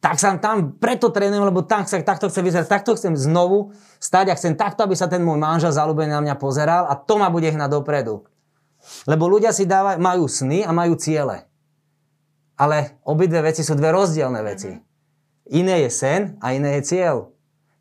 tak 0.00 0.16
sa 0.16 0.32
tam 0.40 0.80
preto 0.80 1.12
trénujem, 1.12 1.44
lebo 1.44 1.60
tak 1.60 1.84
sa, 1.90 2.00
takto 2.00 2.32
chcem 2.32 2.46
vyzerať, 2.46 2.72
takto 2.72 2.96
chcem 2.96 3.12
znovu 3.18 3.76
stať 4.00 4.32
a 4.32 4.38
chcem 4.38 4.56
takto, 4.56 4.86
aby 4.86 4.96
sa 4.96 5.10
ten 5.10 5.20
môj 5.20 5.36
manžel 5.36 5.74
zalúbený 5.74 6.16
na 6.16 6.24
mňa 6.24 6.36
pozeral 6.40 6.88
a 6.88 6.96
to 6.96 7.20
ma 7.20 7.28
bude 7.28 7.50
hnať 7.50 7.68
dopredu. 7.68 8.24
Lebo 9.04 9.28
ľudia 9.28 9.52
si 9.52 9.68
dávajú, 9.68 10.00
majú 10.00 10.24
sny 10.24 10.64
a 10.64 10.72
majú 10.72 10.96
ciele. 10.96 11.44
Ale 12.56 12.96
obidve 13.04 13.44
veci 13.44 13.60
sú 13.60 13.76
dve 13.76 13.92
rozdielne 13.92 14.40
veci. 14.40 14.72
Iné 15.52 15.84
je 15.84 15.90
sen 15.92 16.40
a 16.40 16.56
iné 16.56 16.80
je 16.80 16.96
cieľ. 16.96 17.32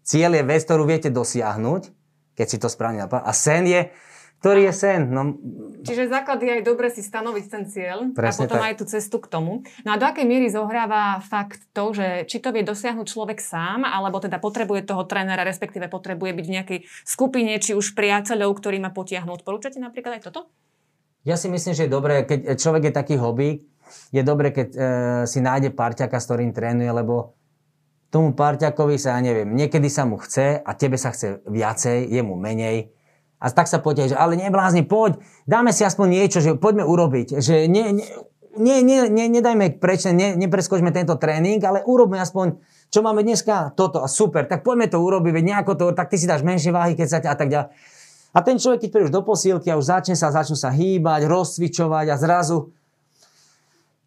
Cieľ 0.10 0.42
je 0.42 0.44
vec, 0.50 0.62
ktorú 0.66 0.90
viete 0.90 1.14
dosiahnuť, 1.14 1.94
keď 2.34 2.48
si 2.50 2.58
to 2.58 2.66
správne 2.66 3.06
napadá. 3.06 3.22
A 3.22 3.32
sen 3.38 3.70
je, 3.70 3.94
ktorý 4.42 4.72
je 4.72 4.74
sen. 4.74 5.02
No, 5.14 5.38
Čiže 5.86 6.10
základ 6.10 6.42
je 6.42 6.50
aj 6.50 6.64
dobre 6.66 6.90
si 6.90 7.06
stanoviť 7.06 7.46
ten 7.46 7.64
cieľ 7.70 8.10
Presne 8.18 8.26
a 8.26 8.50
potom 8.50 8.58
tak. 8.58 8.68
aj 8.74 8.76
tú 8.82 8.86
cestu 8.90 9.22
k 9.22 9.30
tomu. 9.30 9.62
No 9.86 9.94
a 9.94 10.02
do 10.02 10.10
akej 10.10 10.26
miery 10.26 10.50
zohráva 10.50 11.22
fakt 11.22 11.62
to, 11.78 11.94
že 11.94 12.26
či 12.26 12.42
to 12.42 12.50
vie 12.50 12.66
dosiahnuť 12.66 13.06
človek 13.06 13.38
sám, 13.38 13.86
alebo 13.86 14.18
teda 14.18 14.42
potrebuje 14.42 14.90
toho 14.90 15.06
trénera, 15.06 15.46
respektíve 15.46 15.92
potrebuje 15.92 16.32
byť 16.34 16.46
v 16.48 16.54
nejakej 16.58 16.80
skupine, 17.06 17.54
či 17.62 17.78
už 17.78 17.94
priateľov, 17.94 18.58
ktorí 18.58 18.82
ma 18.82 18.90
potiahnú. 18.90 19.30
Odporúčate 19.38 19.78
napríklad 19.78 20.18
aj 20.18 20.32
toto? 20.32 20.50
Ja 21.22 21.38
si 21.38 21.52
myslím, 21.52 21.76
že 21.78 21.86
je 21.86 21.92
dobré, 21.92 22.26
keď 22.26 22.58
človek 22.58 22.90
je 22.90 22.94
taký 22.96 23.16
hobby, 23.20 23.62
je 24.10 24.22
dobré, 24.24 24.56
keď 24.56 24.68
e, 24.72 24.80
si 25.28 25.44
nájde 25.44 25.76
parťaka, 25.76 26.16
s 26.18 26.26
ktorým 26.26 26.56
trénuje, 26.56 26.90
lebo 26.90 27.39
tomu 28.10 28.34
parťakovi 28.34 28.98
sa, 28.98 29.18
ja 29.18 29.22
neviem, 29.22 29.54
niekedy 29.54 29.86
sa 29.90 30.06
mu 30.06 30.18
chce 30.18 30.58
a 30.58 30.72
tebe 30.74 30.98
sa 30.98 31.14
chce 31.14 31.46
viacej, 31.46 32.10
jemu 32.10 32.34
menej. 32.34 32.90
A 33.40 33.54
tak 33.54 33.72
sa 33.72 33.80
poďte, 33.80 34.14
že 34.14 34.16
ale 34.20 34.36
neblázni, 34.36 34.84
poď, 34.84 35.22
dáme 35.48 35.72
si 35.72 35.88
aspoň 35.88 36.08
niečo, 36.12 36.44
že 36.44 36.60
poďme 36.60 36.84
urobiť, 36.84 37.40
že 37.40 37.72
nie, 37.72 38.04
nie, 38.60 38.78
nie, 38.84 39.08
nie, 39.08 39.26
nedajme 39.32 39.80
preč, 39.80 40.04
ne, 40.10 40.36
nepreskočme 40.36 40.92
tento 40.92 41.16
tréning, 41.16 41.64
ale 41.64 41.86
urobme 41.86 42.20
aspoň, 42.20 42.60
čo 42.92 43.00
máme 43.00 43.24
dneska, 43.24 43.72
toto 43.78 44.04
a 44.04 44.12
super, 44.12 44.44
tak 44.44 44.66
poďme 44.66 44.92
to 44.92 45.00
urobiť, 45.00 45.32
veď 45.32 45.46
nejako 45.46 45.74
to, 45.80 45.86
tak 45.96 46.12
ty 46.12 46.20
si 46.20 46.28
dáš 46.28 46.44
menšie 46.44 46.76
váhy, 46.76 47.00
keď 47.00 47.08
sa 47.08 47.20
ťa 47.24 47.30
a 47.32 47.38
tak 47.38 47.48
ďalej. 47.48 47.70
A 48.30 48.40
ten 48.46 48.62
človek, 48.62 48.86
keď 48.86 48.90
príde 48.94 49.08
už 49.10 49.16
do 49.16 49.26
posílky 49.26 49.74
a 49.74 49.80
už 49.80 49.90
začne 49.90 50.14
sa, 50.14 50.30
začnú 50.30 50.54
sa 50.54 50.70
hýbať, 50.70 51.26
rozcvičovať 51.26 52.14
a 52.14 52.16
zrazu 52.20 52.76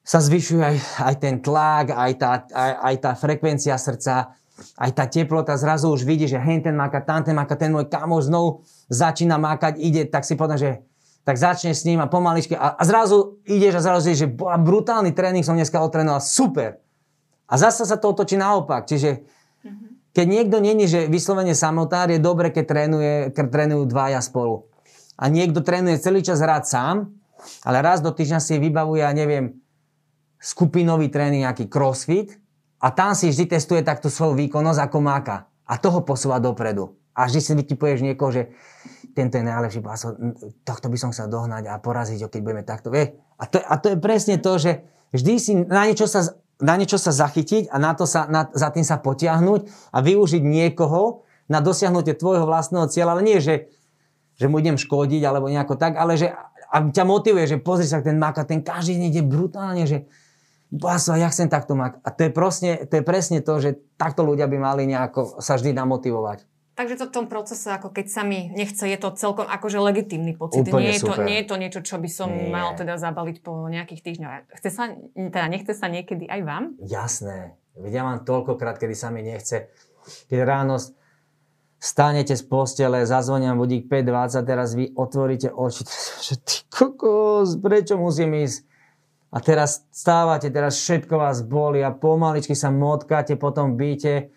sa 0.02 0.18
zvyšuje 0.18 0.62
aj, 0.62 0.76
aj 0.98 1.14
ten 1.22 1.38
tlak, 1.38 1.94
aj 1.94 2.12
tá, 2.18 2.30
aj, 2.50 2.72
aj 2.78 2.94
tá 2.98 3.10
frekvencia 3.14 3.78
srdca, 3.78 4.34
aj 4.78 4.90
tá 4.94 5.04
teplota, 5.06 5.54
zrazu 5.54 5.90
už 5.90 6.02
vidí, 6.02 6.26
že 6.26 6.42
hen 6.42 6.62
ten 6.62 6.74
máka, 6.74 7.02
tam 7.02 7.22
ten 7.22 7.34
máka, 7.34 7.54
ten 7.54 7.70
môj 7.70 7.86
kamoš 7.86 8.28
znovu 8.30 8.66
začína 8.90 9.38
mákať, 9.38 9.78
ide, 9.78 10.02
tak 10.06 10.26
si 10.26 10.34
potom, 10.34 10.58
že 10.58 10.82
tak 11.22 11.38
začne 11.38 11.70
s 11.70 11.86
ním 11.86 12.02
a 12.02 12.10
pomaličky 12.10 12.58
a, 12.58 12.74
a 12.74 12.82
zrazu 12.82 13.38
ideš 13.46 13.78
a 13.78 13.82
zrazu 13.82 14.10
ideš, 14.10 14.26
že 14.26 14.32
brutálny 14.38 15.14
tréning 15.14 15.46
som 15.46 15.54
dneska 15.54 15.78
otrénoval, 15.78 16.18
super. 16.18 16.82
A 17.46 17.54
zase 17.54 17.86
sa 17.86 17.94
to 17.94 18.10
otočí 18.10 18.34
naopak, 18.34 18.90
čiže 18.90 19.22
keď 20.12 20.26
niekto 20.28 20.60
není, 20.60 20.84
že 20.84 21.08
vyslovene 21.08 21.56
samotár, 21.56 22.12
je 22.12 22.20
dobre, 22.20 22.52
keď 22.52 22.64
trénuje, 22.68 23.12
keď 23.32 23.46
trénujú 23.48 23.88
dvaja 23.88 24.20
spolu. 24.20 24.68
A 25.16 25.32
niekto 25.32 25.64
trénuje 25.64 25.96
celý 26.02 26.20
čas 26.20 26.42
rád 26.44 26.68
sám, 26.68 27.16
ale 27.64 27.80
raz 27.80 28.04
do 28.04 28.12
týždňa 28.12 28.40
si 28.42 28.60
vybavuje, 28.60 29.00
ja 29.00 29.12
neviem, 29.16 29.61
skupinový 30.42 31.06
tréning, 31.06 31.46
nejaký 31.46 31.70
crossfit 31.70 32.34
a 32.82 32.90
tam 32.90 33.14
si 33.14 33.30
vždy 33.30 33.54
testuje 33.54 33.86
takto 33.86 34.10
svoju 34.10 34.34
výkonnosť 34.34 34.80
ako 34.90 34.98
máka. 34.98 35.46
A 35.70 35.78
toho 35.78 36.02
posúva 36.02 36.42
dopredu. 36.42 36.98
A 37.14 37.30
vždy 37.30 37.40
si 37.40 37.52
vytipuješ 37.54 38.02
niekoho, 38.02 38.34
že 38.34 38.50
tento 39.14 39.38
je 39.38 39.44
najlepší 39.46 39.80
pásov, 39.84 40.18
tohto 40.66 40.90
by 40.90 40.98
som 40.98 41.14
chcel 41.14 41.30
dohnať 41.30 41.70
a 41.70 41.78
poraziť 41.78 42.26
ho, 42.26 42.28
keď 42.32 42.40
budeme 42.42 42.64
takto. 42.66 42.90
Vie? 42.90 43.14
A, 43.38 43.46
to, 43.46 43.62
a 43.62 43.78
to 43.78 43.94
je 43.94 43.98
presne 44.00 44.40
to, 44.42 44.58
že 44.58 44.82
vždy 45.14 45.32
si 45.38 45.52
na 45.54 45.86
niečo 45.86 46.10
sa, 46.10 46.34
na 46.58 46.74
niečo 46.74 46.98
sa 46.98 47.14
zachytiť 47.14 47.70
a 47.70 47.76
na 47.78 47.92
to 47.94 48.08
sa, 48.08 48.26
na, 48.26 48.48
za 48.50 48.72
tým 48.74 48.82
sa 48.82 48.98
potiahnuť 48.98 49.92
a 49.94 49.98
využiť 50.00 50.42
niekoho 50.42 51.22
na 51.46 51.60
dosiahnutie 51.60 52.16
tvojho 52.16 52.48
vlastného 52.48 52.88
cieľa, 52.88 53.20
ale 53.20 53.22
nie, 53.22 53.38
že, 53.38 53.68
že 54.40 54.48
mu 54.48 54.58
idem 54.58 54.80
škodiť 54.80 55.22
alebo 55.22 55.52
nejako 55.52 55.76
tak, 55.76 56.00
ale 56.00 56.16
že 56.16 56.32
a 56.72 56.76
ťa 56.88 57.04
motivuje, 57.04 57.44
že 57.44 57.60
pozri 57.60 57.84
sa, 57.84 58.00
ten 58.00 58.16
máka, 58.16 58.48
ten 58.48 58.64
každý 58.64 58.96
deň 58.96 59.04
ide 59.12 59.22
brutálne, 59.22 59.84
že 59.84 60.08
Baso, 60.72 61.12
ja 61.12 61.28
chcem 61.28 61.52
takto 61.52 61.76
mať. 61.76 62.00
A 62.00 62.08
to 62.08 62.24
je, 62.24 62.30
presne, 62.32 62.70
to 62.88 62.94
je 62.96 63.04
presne 63.04 63.44
to, 63.44 63.60
že 63.60 63.76
takto 64.00 64.24
ľudia 64.24 64.48
by 64.48 64.56
mali 64.56 64.88
nejako 64.88 65.36
sa 65.44 65.60
vždy 65.60 65.76
namotivovať. 65.76 66.48
Takže 66.72 66.96
to 66.96 67.04
v 67.04 67.12
tom 67.12 67.26
procese, 67.28 67.68
ako 67.68 67.92
keď 67.92 68.06
sa 68.08 68.24
mi 68.24 68.48
nechce, 68.48 68.80
je 68.80 68.96
to 68.96 69.12
celkom 69.12 69.44
akože 69.44 69.76
legitímny 69.76 70.32
pocit. 70.32 70.64
Úplne 70.64 70.88
nie, 70.88 70.96
je 70.96 71.04
to, 71.04 71.12
super. 71.12 71.24
nie 71.28 71.36
je 71.44 71.46
to 71.46 71.56
niečo, 71.60 71.80
čo 71.84 72.00
by 72.00 72.08
som 72.08 72.32
Nie. 72.32 72.48
mal 72.48 72.72
teda 72.72 72.96
zabaliť 72.96 73.44
po 73.44 73.68
nejakých 73.68 74.00
týždňoch. 74.00 74.56
Chce 74.56 74.70
sa, 74.72 74.88
teda 75.12 75.46
nechce 75.52 75.76
sa 75.76 75.92
niekedy 75.92 76.24
aj 76.24 76.40
vám? 76.40 76.64
Jasné. 76.80 77.60
Veď 77.76 77.92
ja 77.92 78.02
mám 78.08 78.24
toľkokrát, 78.24 78.80
kedy 78.80 78.96
sa 78.96 79.12
mi 79.12 79.20
nechce. 79.20 79.68
Keď 80.32 80.38
ráno 80.48 80.80
stanete 81.76 82.32
z 82.32 82.44
postele, 82.48 83.04
zazvoniam 83.04 83.60
budík 83.60 83.92
5.20, 83.92 84.48
teraz 84.48 84.72
vy 84.72 84.96
otvoríte 84.96 85.52
oči, 85.52 85.84
že 86.32 86.40
ty 86.40 86.64
kokos, 86.72 87.60
prečo 87.60 88.00
musím 88.00 88.32
ísť? 88.40 88.71
A 89.32 89.40
teraz 89.40 89.88
stávate, 89.88 90.52
teraz 90.52 90.76
všetko 90.76 91.16
vás 91.16 91.40
boli 91.40 91.80
a 91.80 91.88
pomaličky 91.88 92.52
sa 92.52 92.68
motkáte 92.68 93.40
po 93.40 93.48
tom 93.48 93.80
byte. 93.80 94.28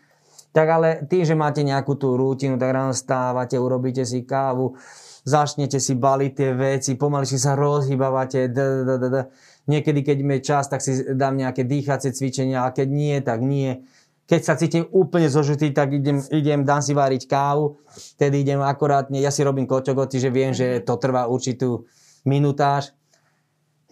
Tak 0.55 0.67
ale 0.71 1.03
tým, 1.03 1.27
že 1.27 1.35
máte 1.35 1.67
nejakú 1.67 1.99
tú 1.99 2.15
rutinu, 2.15 2.55
tak 2.55 2.71
ráno 2.71 2.95
stávate, 2.95 3.59
urobíte 3.59 4.07
si 4.07 4.23
kávu, 4.23 4.79
začnete 5.27 5.83
si 5.83 5.99
baliť 5.99 6.31
tie 6.31 6.51
veci, 6.55 6.91
pomaličky 6.95 7.35
sa 7.35 7.59
d- 7.59 9.27
Niekedy, 9.65 9.99
keď 10.05 10.17
mi 10.21 10.37
je 10.39 10.45
čas, 10.45 10.69
tak 10.69 10.79
si 10.79 11.01
dám 11.17 11.41
nejaké 11.41 11.65
dýchacie 11.65 12.13
cvičenia, 12.13 12.63
a 12.63 12.71
keď 12.71 12.87
nie, 12.87 13.17
tak 13.19 13.41
nie. 13.41 13.81
Keď 14.29 14.41
sa 14.45 14.53
cítim 14.55 14.85
úplne 14.93 15.25
zožitý, 15.25 15.73
tak 15.73 15.91
idem, 15.91 16.21
idem 16.29 16.61
dám 16.61 16.85
si 16.85 16.93
váriť 16.93 17.25
kávu, 17.25 17.81
tedy 18.15 18.45
idem 18.45 18.61
akorátne, 18.61 19.17
ja 19.17 19.33
si 19.33 19.41
robím 19.41 19.65
kočogoty, 19.65 20.21
že 20.21 20.29
viem, 20.29 20.53
že 20.53 20.85
to 20.85 21.01
trvá 21.01 21.25
určitú 21.25 21.89
minutáž. 22.29 22.93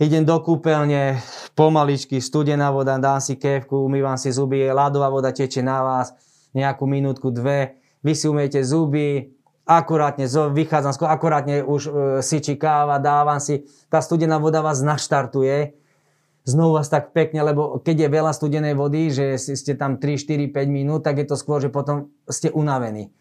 Idem 0.01 0.25
do 0.25 0.41
kúpeľne, 0.41 1.21
pomaličky, 1.53 2.17
studená 2.17 2.73
voda, 2.73 2.97
dám 2.97 3.21
si 3.21 3.38
kevku, 3.38 3.85
umývam 3.85 4.17
si 4.17 4.33
zuby, 4.33 4.65
ľadová 4.73 5.05
voda 5.13 5.29
teče 5.29 5.62
na 5.62 5.85
vás, 5.85 6.17
nejakú 6.57 6.89
minútku, 6.89 7.29
dve, 7.29 7.77
vy 8.01 8.17
si 8.17 8.25
umiete 8.25 8.57
zuby, 8.65 9.38
akurátne, 9.69 10.25
vychádzam, 10.25 10.97
akurátne 10.97 11.62
už 11.62 11.81
e, 11.85 11.91
syčí 12.25 12.57
káva, 12.57 12.97
dávam 12.97 13.38
si, 13.38 13.69
tá 13.85 14.01
studená 14.01 14.41
voda 14.41 14.65
vás 14.65 14.81
naštartuje, 14.81 15.77
znovu 16.41 16.81
vás 16.81 16.89
tak 16.89 17.13
pekne, 17.13 17.45
lebo 17.45 17.77
keď 17.77 18.09
je 18.09 18.15
veľa 18.17 18.33
studenej 18.33 18.73
vody, 18.73 19.13
že 19.13 19.38
ste 19.38 19.77
tam 19.77 20.01
3, 20.01 20.17
4, 20.17 20.50
5 20.50 20.73
minút, 20.73 21.05
tak 21.05 21.21
je 21.21 21.29
to 21.29 21.38
skôr, 21.38 21.62
že 21.62 21.69
potom 21.69 22.09
ste 22.25 22.50
unavení. 22.50 23.13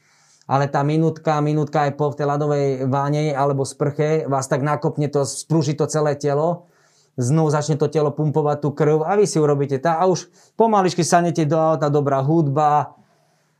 Ale 0.53 0.69
tá 0.69 0.85
minútka, 0.85 1.41
minútka 1.41 1.89
aj 1.89 1.97
po 1.97 2.13
tej 2.13 2.29
ľadovej 2.29 2.85
váne 2.93 3.33
alebo 3.33 3.65
sprche 3.65 4.29
vás 4.29 4.53
tak 4.53 4.61
nakopne 4.61 5.09
to, 5.09 5.25
sprúži 5.25 5.73
to 5.73 5.89
celé 5.89 6.13
telo, 6.13 6.69
znovu 7.17 7.49
začne 7.49 7.81
to 7.81 7.89
telo 7.89 8.13
pumpovať 8.13 8.61
tú 8.61 8.77
krv 8.77 9.09
a 9.09 9.17
vy 9.17 9.25
si 9.25 9.41
urobíte 9.41 9.81
tá 9.81 9.97
a 9.97 10.05
už 10.05 10.29
pomaličky 10.53 11.01
sanete 11.01 11.49
do 11.49 11.57
auta, 11.57 11.89
dobrá 11.89 12.21
hudba, 12.21 13.01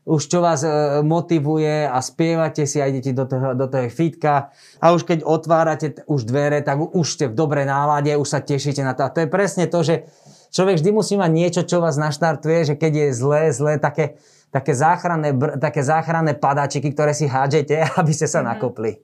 už 0.03 0.21
čo 0.27 0.43
vás 0.43 0.67
e, 0.67 0.99
motivuje 0.99 1.87
a 1.87 1.95
spievate 2.03 2.67
si 2.67 2.83
a 2.83 2.91
idete 2.91 3.15
do 3.15 3.23
toho, 3.23 3.55
do 3.55 3.65
toho 3.71 3.87
fitka 3.87 4.51
a 4.83 4.91
už 4.91 5.07
keď 5.07 5.23
otvárate 5.23 6.03
už 6.11 6.27
dvere, 6.27 6.59
tak 6.59 6.77
už 6.77 7.07
ste 7.07 7.25
v 7.31 7.37
dobrej 7.39 7.63
nálade, 7.63 8.11
už 8.19 8.27
sa 8.27 8.43
tešíte 8.43 8.83
na 8.83 8.93
to. 8.93 9.07
A 9.07 9.13
to 9.13 9.23
je 9.23 9.31
presne 9.31 9.63
to, 9.71 9.79
že 9.79 10.03
človek 10.51 10.83
vždy 10.83 10.89
musí 10.91 11.15
mať 11.15 11.31
niečo, 11.31 11.61
čo 11.63 11.79
vás 11.79 11.95
naštartuje, 11.95 12.67
že 12.67 12.75
keď 12.75 12.91
je 12.91 13.07
zlé, 13.15 13.41
zlé, 13.55 13.73
také, 13.79 14.19
také, 14.53 14.77
záchranné, 14.77 15.33
br- 15.33 15.57
také 15.57 15.81
záchranné 15.81 16.37
padáčiky, 16.37 16.93
ktoré 16.93 17.17
si 17.17 17.25
hádžete, 17.25 17.89
aby 17.99 18.11
ste 18.13 18.29
sa 18.29 18.45
nakopli. 18.45 19.01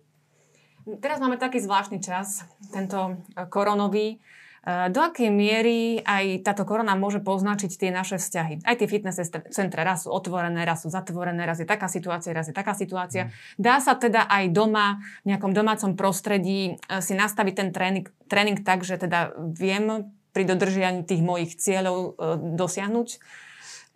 Teraz 1.02 1.18
máme 1.22 1.38
taký 1.38 1.62
zvláštny 1.62 2.02
čas, 2.02 2.46
tento 2.70 3.18
e, 3.34 3.46
koronový. 3.50 4.18
E, 4.18 4.90
Do 4.90 5.02
akej 5.06 5.30
miery 5.30 6.02
aj 6.02 6.46
táto 6.46 6.66
korona 6.66 6.98
môže 6.98 7.22
poznačiť 7.22 7.70
tie 7.78 7.90
naše 7.94 8.18
vzťahy? 8.18 8.66
Aj 8.66 8.74
tie 8.78 8.90
fitness 8.90 9.22
centra 9.54 9.86
raz 9.86 10.06
sú 10.06 10.14
otvorené, 10.14 10.66
raz 10.66 10.86
sú 10.86 10.90
zatvorené, 10.90 11.46
raz 11.46 11.62
je 11.62 11.70
taká 11.70 11.86
situácia, 11.90 12.34
raz 12.34 12.50
je 12.50 12.56
taká 12.58 12.74
situácia. 12.74 13.30
Dá 13.58 13.78
sa 13.82 13.98
teda 13.98 14.26
aj 14.26 14.50
doma, 14.50 15.02
v 15.26 15.34
nejakom 15.36 15.54
domácom 15.54 15.94
prostredí 15.94 16.78
e, 16.78 17.02
si 17.02 17.14
nastaviť 17.14 17.54
ten 17.54 17.70
tréning, 17.70 18.06
tréning 18.26 18.62
tak, 18.62 18.82
že 18.82 18.98
teda 18.98 19.34
viem 19.38 20.10
pri 20.30 20.46
dodržianí 20.46 21.10
tých 21.10 21.26
mojich 21.26 21.58
cieľov 21.58 22.14
dosiahnuť 22.54 23.18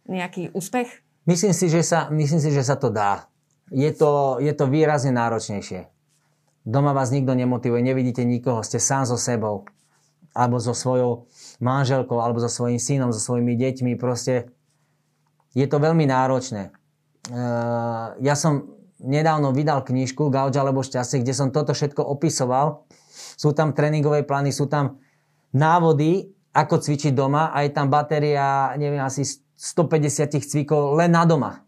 nejaký 0.10 0.50
úspech? 0.58 1.03
Myslím 1.24 1.56
si, 1.56 1.72
že 1.72 1.82
sa, 1.84 2.12
myslím 2.12 2.40
si, 2.44 2.50
že 2.52 2.64
sa 2.64 2.76
to 2.76 2.92
dá. 2.92 3.32
Je 3.72 3.90
to, 3.96 4.44
je 4.44 4.52
to 4.52 4.68
výrazne 4.68 5.16
náročnejšie. 5.16 5.88
Doma 6.64 6.92
vás 6.92 7.12
nikto 7.12 7.36
nemotivuje, 7.36 7.84
nevidíte 7.84 8.24
nikoho, 8.24 8.64
ste 8.64 8.80
sám 8.80 9.08
so 9.08 9.16
sebou. 9.20 9.68
Alebo 10.36 10.60
so 10.60 10.76
svojou 10.76 11.30
manželkou, 11.64 12.20
alebo 12.20 12.44
so 12.44 12.50
svojím 12.52 12.80
synom, 12.80 13.12
so 13.16 13.22
svojimi 13.22 13.56
deťmi. 13.56 13.96
Proste 13.96 14.52
je 15.54 15.68
to 15.70 15.78
veľmi 15.80 16.10
náročné. 16.10 16.74
Uh, 17.32 18.18
ja 18.20 18.36
som 18.36 18.74
nedávno 19.00 19.52
vydal 19.56 19.84
knižku 19.84 20.28
Gauč 20.28 20.56
alebo 20.56 20.84
šťastie, 20.84 21.24
kde 21.24 21.36
som 21.36 21.52
toto 21.52 21.76
všetko 21.76 22.04
opisoval. 22.04 22.88
Sú 23.14 23.52
tam 23.56 23.76
tréningové 23.76 24.24
plány, 24.24 24.52
sú 24.52 24.68
tam 24.68 25.00
návody, 25.54 26.34
ako 26.54 26.80
cvičiť 26.80 27.14
doma 27.14 27.50
a 27.52 27.66
je 27.66 27.72
tam 27.74 27.90
batéria, 27.90 28.74
neviem, 28.78 29.02
asi 29.02 29.26
150 29.64 30.44
cvikov 30.44 31.00
len 31.00 31.16
na 31.16 31.24
doma. 31.24 31.64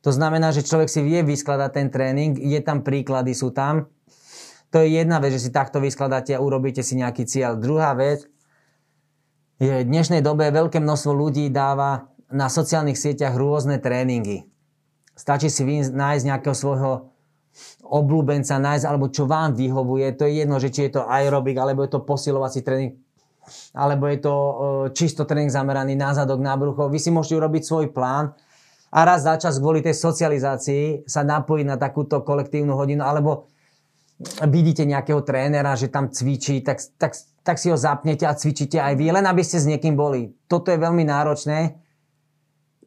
To 0.00 0.08
znamená, 0.08 0.56
že 0.56 0.64
človek 0.64 0.88
si 0.88 1.04
vie 1.04 1.20
vyskladať 1.20 1.70
ten 1.76 1.88
tréning, 1.92 2.32
je 2.40 2.56
tam 2.64 2.80
príklady, 2.80 3.36
sú 3.36 3.52
tam. 3.52 3.92
To 4.72 4.80
je 4.80 4.96
jedna 4.96 5.20
vec, 5.20 5.36
že 5.36 5.48
si 5.48 5.50
takto 5.52 5.84
vyskladáte 5.84 6.32
a 6.32 6.40
urobíte 6.40 6.80
si 6.80 6.96
nejaký 6.96 7.28
cieľ. 7.28 7.60
Druhá 7.60 7.92
vec 7.92 8.24
je, 9.60 9.84
v 9.84 9.84
dnešnej 9.84 10.24
dobe 10.24 10.48
veľké 10.48 10.80
množstvo 10.80 11.12
ľudí 11.12 11.52
dáva 11.52 12.08
na 12.32 12.48
sociálnych 12.48 12.96
sieťach 12.96 13.36
rôzne 13.36 13.76
tréningy. 13.80 14.48
Stačí 15.12 15.52
si 15.52 15.66
nájsť 15.66 16.24
nejakého 16.24 16.56
svojho 16.56 17.12
obľúbenca, 17.82 18.60
nájsť, 18.60 18.84
alebo 18.86 19.10
čo 19.10 19.26
vám 19.26 19.56
vyhovuje. 19.58 20.14
To 20.14 20.24
je 20.24 20.32
jedno, 20.46 20.56
že 20.62 20.70
či 20.70 20.88
je 20.88 21.00
to 21.00 21.02
aerobik, 21.04 21.58
alebo 21.58 21.82
je 21.82 21.90
to 21.90 22.06
posilovací 22.06 22.62
tréning, 22.62 22.96
alebo 23.76 24.08
je 24.08 24.18
to 24.18 24.34
e, 24.34 24.54
čisto 24.96 25.28
tréning 25.28 25.52
zameraný 25.52 25.94
na 25.94 26.16
zadok, 26.16 26.40
na 26.40 26.54
brucho. 26.56 26.88
Vy 26.88 26.98
si 26.98 27.10
môžete 27.12 27.38
urobiť 27.38 27.62
svoj 27.64 27.86
plán 27.92 28.32
a 28.88 28.98
raz 29.04 29.24
za 29.28 29.36
čas 29.36 29.60
kvôli 29.60 29.84
tej 29.84 29.96
socializácii 29.96 31.04
sa 31.04 31.20
napojiť 31.24 31.66
na 31.68 31.76
takúto 31.76 32.24
kolektívnu 32.24 32.72
hodinu, 32.72 33.04
alebo 33.04 33.52
vidíte 34.48 34.82
nejakého 34.88 35.22
trénera, 35.22 35.76
že 35.78 35.92
tam 35.92 36.10
cvičí, 36.10 36.64
tak, 36.64 36.82
tak, 36.98 37.14
tak 37.44 37.56
si 37.60 37.70
ho 37.70 37.78
zapnete 37.78 38.26
a 38.26 38.34
cvičíte 38.34 38.80
aj 38.80 38.98
vy, 38.98 39.12
len 39.14 39.24
aby 39.28 39.42
ste 39.44 39.62
s 39.62 39.68
niekým 39.68 39.94
boli. 39.94 40.34
Toto 40.50 40.72
je 40.72 40.80
veľmi 40.80 41.04
náročné 41.06 41.78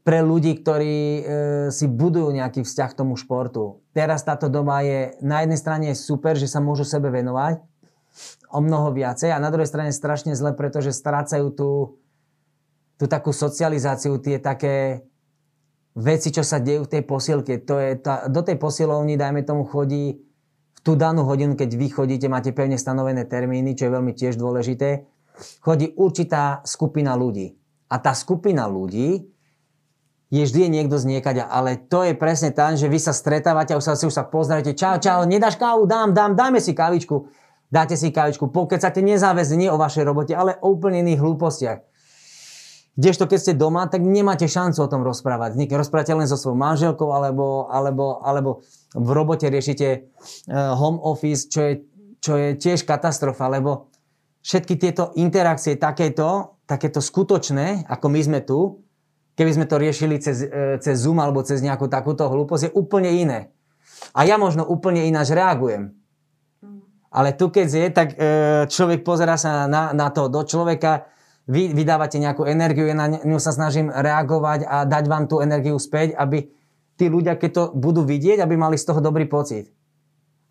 pre 0.02 0.26
ľudí, 0.26 0.58
ktorí 0.58 0.98
e, 0.98 1.22
si 1.70 1.86
budujú 1.86 2.34
nejaký 2.34 2.66
vzťah 2.66 2.90
k 2.90 2.98
tomu 2.98 3.14
športu. 3.14 3.86
Teraz 3.94 4.26
táto 4.26 4.50
doba 4.50 4.82
je 4.82 5.14
na 5.22 5.46
jednej 5.46 5.60
strane 5.62 5.88
super, 5.94 6.34
že 6.34 6.50
sa 6.50 6.58
môžu 6.58 6.82
sebe 6.82 7.14
venovať 7.14 7.62
o 8.52 8.60
mnoho 8.60 8.92
viacej. 8.92 9.32
A 9.32 9.40
na 9.40 9.50
druhej 9.50 9.70
strane 9.70 9.96
strašne 9.96 10.36
zle, 10.36 10.52
pretože 10.52 10.92
strácajú 10.92 11.48
tú, 11.56 11.72
tú 13.00 13.06
takú 13.08 13.32
socializáciu, 13.32 14.20
tie 14.20 14.38
také 14.38 15.08
veci, 15.96 16.32
čo 16.32 16.44
sa 16.44 16.60
dejú 16.60 16.88
v 16.88 16.92
tej 17.00 17.04
posielke. 17.04 17.60
To 17.68 17.80
je 17.80 18.00
tá, 18.00 18.28
do 18.28 18.44
tej 18.44 18.56
posilovny, 18.60 19.20
dajme 19.20 19.44
tomu, 19.44 19.68
chodí 19.68 20.24
tú 20.82 20.98
danú 20.98 21.24
hodinu, 21.28 21.54
keď 21.54 21.70
vy 21.78 21.88
chodíte, 21.94 22.26
máte 22.26 22.52
pevne 22.56 22.80
stanovené 22.80 23.30
termíny, 23.30 23.78
čo 23.78 23.88
je 23.88 23.96
veľmi 23.96 24.14
tiež 24.18 24.34
dôležité, 24.34 25.06
chodí 25.62 25.94
určitá 25.94 26.66
skupina 26.66 27.14
ľudí. 27.14 27.54
A 27.92 28.02
tá 28.02 28.18
skupina 28.18 28.66
ľudí 28.66 29.30
je 30.32 30.44
vždy 30.48 30.72
niekto 30.72 30.96
z 30.96 31.12
niekaďa, 31.12 31.44
ale 31.52 31.76
to 31.76 32.08
je 32.08 32.16
presne 32.16 32.56
tam, 32.56 32.80
že 32.80 32.88
vy 32.88 32.98
sa 33.04 33.12
stretávate 33.12 33.76
a 33.76 33.80
už 33.80 33.84
sa, 33.84 33.94
už 34.00 34.16
sa 34.16 34.24
pozriete, 34.24 34.72
čau, 34.74 34.96
čau, 34.96 35.28
nedáš 35.28 35.60
kávu, 35.60 35.84
dám, 35.84 36.16
dám, 36.16 36.40
dajme 36.40 36.64
si 36.64 36.72
kávičku, 36.72 37.28
dáte 37.72 37.96
si 37.96 38.12
kávičku, 38.12 38.52
pokecate 38.52 39.00
nezáväzne, 39.00 39.56
nie 39.66 39.70
o 39.72 39.80
vašej 39.80 40.04
robote, 40.04 40.36
ale 40.36 40.60
o 40.60 40.76
úplne 40.76 41.00
iných 41.02 41.24
hlúpostiach. 41.24 41.80
Kdežto 42.92 43.24
keď 43.24 43.40
ste 43.40 43.54
doma, 43.56 43.88
tak 43.88 44.04
nemáte 44.04 44.52
šancu 44.52 44.84
o 44.84 44.92
tom 44.92 45.08
rozprávať. 45.08 45.56
Niekedy 45.56 45.80
rozprávate 45.80 46.12
len 46.12 46.28
so 46.28 46.36
svojou 46.36 46.60
manželkou, 46.60 47.16
alebo, 47.16 47.72
alebo, 47.72 48.20
alebo 48.20 48.50
v 48.92 49.10
robote 49.16 49.48
riešite 49.48 49.88
e, 49.88 50.00
home 50.52 51.00
office, 51.00 51.48
čo 51.48 51.62
je, 51.64 51.74
čo 52.20 52.36
je 52.36 52.60
tiež 52.60 52.84
katastrofa, 52.84 53.48
lebo 53.48 53.88
všetky 54.44 54.76
tieto 54.76 55.16
interakcie 55.16 55.80
takéto, 55.80 56.60
takéto 56.68 57.00
skutočné, 57.00 57.88
ako 57.88 58.06
my 58.12 58.22
sme 58.28 58.40
tu, 58.44 58.84
keby 59.40 59.52
sme 59.56 59.66
to 59.72 59.80
riešili 59.80 60.20
cez, 60.20 60.44
e, 60.44 60.76
cez 60.84 61.00
Zoom 61.00 61.24
alebo 61.24 61.48
cez 61.48 61.64
nejakú 61.64 61.88
takúto 61.88 62.28
hlúposť, 62.28 62.68
je 62.68 62.72
úplne 62.76 63.08
iné. 63.08 63.56
A 64.12 64.28
ja 64.28 64.36
možno 64.36 64.68
úplne 64.68 65.08
ináč 65.08 65.32
reagujem. 65.32 65.96
Ale 67.12 67.36
tu 67.36 67.52
keď 67.52 67.68
je, 67.68 67.88
tak 67.92 68.08
e, 68.16 68.18
človek 68.72 69.04
pozera 69.04 69.36
sa 69.36 69.68
na, 69.68 69.92
na 69.92 70.08
to 70.16 70.32
do 70.32 70.48
človeka, 70.48 71.12
vy 71.52 71.76
vydávate 71.76 72.16
nejakú 72.16 72.48
energiu, 72.48 72.88
ja 72.88 72.96
na 72.96 73.12
ňu 73.12 73.36
sa 73.36 73.52
snažím 73.52 73.92
reagovať 73.92 74.64
a 74.64 74.88
dať 74.88 75.04
vám 75.12 75.28
tú 75.28 75.44
energiu 75.44 75.76
späť, 75.76 76.16
aby 76.16 76.48
tí 76.96 77.12
ľudia, 77.12 77.36
keď 77.36 77.52
to 77.52 77.64
budú 77.76 78.08
vidieť, 78.08 78.40
aby 78.40 78.56
mali 78.56 78.80
z 78.80 78.88
toho 78.88 79.04
dobrý 79.04 79.28
pocit. 79.28 79.68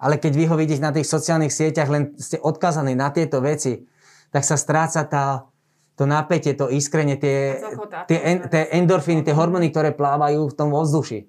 Ale 0.00 0.20
keď 0.20 0.32
vy 0.37 0.44
ho 0.48 0.56
vidíte 0.56 0.84
na 0.84 0.92
tých 0.92 1.08
sociálnych 1.08 1.52
sieťach, 1.52 1.88
len 1.88 2.12
ste 2.20 2.37
odkazaní 2.37 2.92
na 2.92 3.08
tieto 3.08 3.40
veci, 3.40 3.88
tak 4.28 4.44
sa 4.44 4.61
stráca 4.61 5.04
tá, 5.08 5.48
to 5.96 6.04
napätie, 6.04 6.56
to 6.56 6.68
iskrenie, 6.72 7.20
tie, 7.20 7.61
tie, 8.08 8.18
en, 8.20 8.38
tie 8.48 8.68
endorfíny, 8.80 9.24
tie 9.24 9.37
hormóny, 9.37 9.68
ktoré 9.72 9.92
plávajú 9.92 10.48
v 10.48 10.56
tom 10.56 10.72
vzduši. 10.72 11.28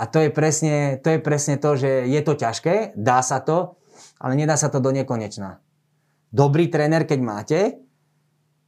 A 0.00 0.06
to 0.08 0.22
je, 0.22 0.30
presne, 0.32 0.96
to 1.02 1.14
je 1.14 1.18
presne 1.20 1.60
to, 1.60 1.76
že 1.76 2.08
je 2.08 2.20
to 2.24 2.32
ťažké, 2.32 2.96
dá 2.96 3.20
sa 3.20 3.42
to, 3.42 3.79
ale 4.20 4.36
nedá 4.36 4.54
sa 4.54 4.68
to 4.68 4.78
do 4.78 4.92
nekonečna. 4.92 5.64
Dobrý 6.30 6.68
tréner, 6.68 7.08
keď 7.08 7.20
máte, 7.24 7.60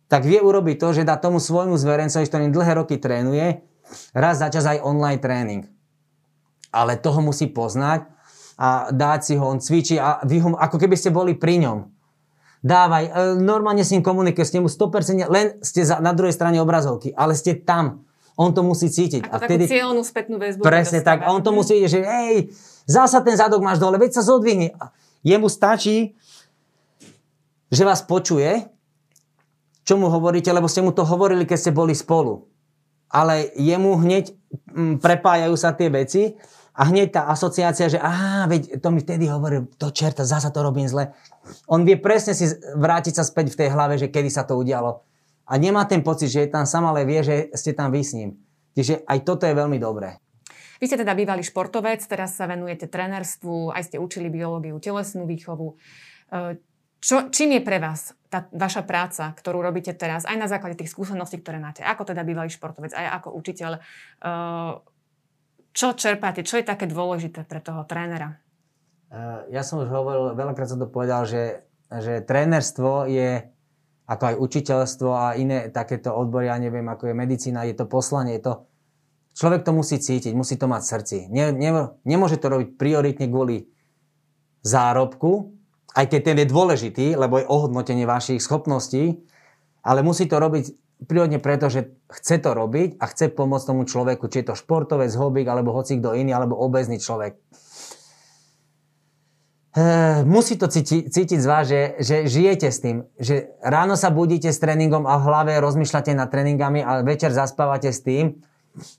tak 0.08 0.26
vie 0.26 0.40
urobiť 0.40 0.76
to, 0.76 0.88
že 0.92 1.08
dá 1.08 1.16
tomu 1.20 1.38
svojmu 1.38 1.76
zverencovi, 1.78 2.24
ktorým 2.26 2.50
dlhé 2.52 2.72
roky 2.76 2.96
trénuje, 2.98 3.64
raz 4.12 4.40
za 4.40 4.48
čas 4.48 4.64
aj 4.66 4.82
online 4.82 5.20
tréning. 5.20 5.62
Ale 6.72 6.96
toho 7.00 7.20
musí 7.20 7.48
poznať 7.48 8.08
a 8.56 8.92
dať 8.92 9.20
si 9.24 9.34
ho, 9.36 9.44
on 9.44 9.60
cvičí 9.60 9.96
a 10.00 10.20
vy 10.24 10.40
ho, 10.44 10.56
ako 10.56 10.76
keby 10.80 10.96
ste 10.96 11.12
boli 11.12 11.36
pri 11.36 11.64
ňom. 11.64 11.78
Dávaj, 12.62 13.04
e, 13.08 13.12
normálne 13.42 13.82
s 13.82 13.90
ním 13.90 14.06
komunikuje, 14.06 14.44
s 14.46 14.54
ním 14.54 14.68
100%, 14.68 15.26
len 15.26 15.58
ste 15.64 15.82
za, 15.82 15.98
na 15.98 16.14
druhej 16.14 16.36
strane 16.36 16.62
obrazovky, 16.62 17.10
ale 17.16 17.34
ste 17.34 17.58
tam. 17.58 18.06
On 18.38 18.54
to 18.54 18.64
musí 18.64 18.88
cítiť. 18.88 19.28
Ako 19.28 19.34
a 19.34 19.36
vtedy, 19.44 19.64
takú 19.68 19.76
cieľnú 19.76 20.02
spätnú 20.06 20.36
väzbu. 20.40 20.64
Presne 20.64 21.04
tak. 21.04 21.20
A 21.20 21.34
on 21.34 21.44
to 21.44 21.52
musí 21.52 21.76
vidieť, 21.76 21.90
že 21.90 22.00
hej, 22.00 22.36
zasa 22.88 23.20
ten 23.20 23.36
zadok 23.36 23.60
máš 23.60 23.82
dole, 23.82 24.00
veď 24.00 24.20
sa 24.20 24.22
zodvihni. 24.24 24.72
Jemu 25.22 25.46
stačí, 25.46 26.18
že 27.72 27.82
vás 27.86 28.02
počuje, 28.02 28.68
čo 29.82 29.98
mu 29.98 30.10
hovoríte, 30.10 30.50
lebo 30.50 30.70
ste 30.70 30.82
mu 30.82 30.94
to 30.94 31.02
hovorili, 31.06 31.46
keď 31.46 31.58
ste 31.58 31.72
boli 31.74 31.94
spolu 31.94 32.52
ale 33.12 33.52
jemu 33.60 34.00
hneď 34.00 34.32
mm, 34.72 35.04
prepájajú 35.04 35.54
sa 35.60 35.76
tie 35.76 35.92
veci 35.92 36.32
a 36.72 36.88
hneď 36.88 37.12
tá 37.12 37.22
asociácia, 37.28 37.92
že 37.92 38.00
aha, 38.00 38.48
veď 38.48 38.80
to 38.80 38.88
mi 38.88 39.04
vtedy 39.04 39.28
hovoril, 39.28 39.68
to 39.76 39.92
čerta, 39.92 40.24
zasa 40.24 40.48
to 40.48 40.64
robím 40.64 40.88
zle. 40.88 41.12
On 41.68 41.84
vie 41.84 42.00
presne 42.00 42.32
si 42.32 42.48
vrátiť 42.72 43.20
sa 43.20 43.28
späť 43.28 43.52
v 43.52 43.58
tej 43.60 43.68
hlave, 43.68 44.00
že 44.00 44.08
kedy 44.08 44.32
sa 44.32 44.48
to 44.48 44.56
udialo. 44.56 45.04
A 45.44 45.60
nemá 45.60 45.84
ten 45.84 46.00
pocit, 46.00 46.32
že 46.32 46.48
je 46.48 46.50
tam 46.50 46.64
sám, 46.64 46.88
ale 46.88 47.04
vie, 47.04 47.20
že 47.20 47.36
ste 47.52 47.76
tam 47.76 47.92
vy 47.92 48.00
s 48.00 48.16
ním. 48.16 48.40
Čiže 48.72 49.04
aj 49.04 49.18
toto 49.28 49.44
je 49.44 49.52
veľmi 49.52 49.76
dobré. 49.76 50.16
Vy 50.82 50.90
ste 50.90 50.98
teda 50.98 51.14
bývalý 51.14 51.46
športovec, 51.46 52.02
teraz 52.10 52.34
sa 52.34 52.50
venujete 52.50 52.90
trenerstvu, 52.90 53.70
aj 53.70 53.86
ste 53.86 54.02
učili 54.02 54.26
biológiu, 54.26 54.82
telesnú 54.82 55.30
výchovu. 55.30 55.78
E, 56.34 56.58
čo, 56.98 57.30
čím 57.30 57.54
je 57.54 57.62
pre 57.62 57.78
vás 57.78 58.18
tá 58.26 58.50
vaša 58.54 58.82
práca, 58.82 59.30
ktorú 59.30 59.62
robíte 59.62 59.94
teraz, 59.94 60.26
aj 60.26 60.38
na 60.38 60.50
základe 60.50 60.78
tých 60.78 60.94
skúseností, 60.94 61.38
ktoré 61.38 61.58
máte, 61.58 61.86
ako 61.86 62.10
teda 62.10 62.26
bývalý 62.26 62.50
športovec, 62.50 62.94
aj 62.94 63.22
ako 63.22 63.28
učiteľ, 63.36 63.72
uh, 63.76 64.80
čo 65.74 65.92
čerpáte, 65.98 66.46
čo 66.46 66.56
je 66.56 66.64
také 66.64 66.88
dôležité 66.88 67.44
pre 67.44 67.58
toho 67.60 67.84
trénera? 67.84 68.40
Uh, 69.12 69.44
ja 69.52 69.66
som 69.66 69.82
už 69.82 69.90
hovoril, 69.90 70.32
veľakrát 70.38 70.70
som 70.70 70.80
to 70.80 70.88
povedal, 70.88 71.28
že, 71.28 71.66
že 71.90 72.24
trénerstvo 72.24 73.10
je 73.10 73.50
ako 74.08 74.24
aj 74.32 74.36
učiteľstvo 74.38 75.10
a 75.12 75.34
iné 75.34 75.68
takéto 75.68 76.14
odbory, 76.14 76.48
ja 76.48 76.56
neviem, 76.56 76.86
ako 76.86 77.12
je 77.12 77.14
medicína, 77.18 77.68
je 77.68 77.76
to 77.76 77.84
poslanie, 77.84 78.38
je 78.38 78.48
to, 78.48 78.54
človek 79.32 79.64
to 79.64 79.72
musí 79.72 79.96
cítiť, 79.98 80.32
musí 80.36 80.56
to 80.56 80.68
mať 80.68 80.82
v 80.84 80.90
srdci. 80.90 81.16
Ne, 81.28 81.52
ne, 81.52 81.92
nemôže 82.04 82.36
to 82.40 82.52
robiť 82.52 82.76
prioritne 82.76 83.26
kvôli 83.28 83.68
zárobku, 84.62 85.52
aj 85.92 86.08
keď 86.08 86.20
ten 86.24 86.36
je 86.40 86.46
dôležitý, 86.48 87.06
lebo 87.18 87.40
je 87.40 87.48
ohodnotenie 87.48 88.08
vašich 88.08 88.40
schopností, 88.40 89.20
ale 89.84 90.00
musí 90.00 90.24
to 90.24 90.40
robiť 90.40 90.72
prírodne 91.04 91.42
preto, 91.42 91.66
že 91.66 91.90
chce 92.08 92.38
to 92.38 92.54
robiť 92.54 93.02
a 93.02 93.04
chce 93.10 93.34
pomôcť 93.34 93.66
tomu 93.66 93.82
človeku, 93.84 94.30
či 94.30 94.42
je 94.42 94.54
to 94.54 94.58
športovec, 94.58 95.10
hobík, 95.12 95.46
alebo 95.50 95.74
hoci 95.74 95.98
kto 95.98 96.14
iný, 96.14 96.30
alebo 96.30 96.54
obezný 96.54 97.02
človek. 97.02 97.34
E, 99.72 99.82
musí 100.28 100.54
to 100.60 100.68
cíti, 100.68 101.08
cítiť 101.08 101.38
z 101.40 101.48
vás, 101.48 101.64
že, 101.66 101.96
že 101.98 102.16
žijete 102.28 102.68
s 102.68 102.78
tým, 102.78 103.08
že 103.18 103.50
ráno 103.64 103.96
sa 103.96 104.12
budíte 104.12 104.52
s 104.52 104.60
tréningom 104.60 105.08
a 105.08 105.18
v 105.18 105.26
hlave 105.26 105.52
rozmýšľate 105.58 106.12
nad 106.12 106.28
tréningami 106.28 106.84
a 106.84 107.00
večer 107.02 107.32
zaspávate 107.32 107.90
s 107.90 108.04
tým. 108.04 108.38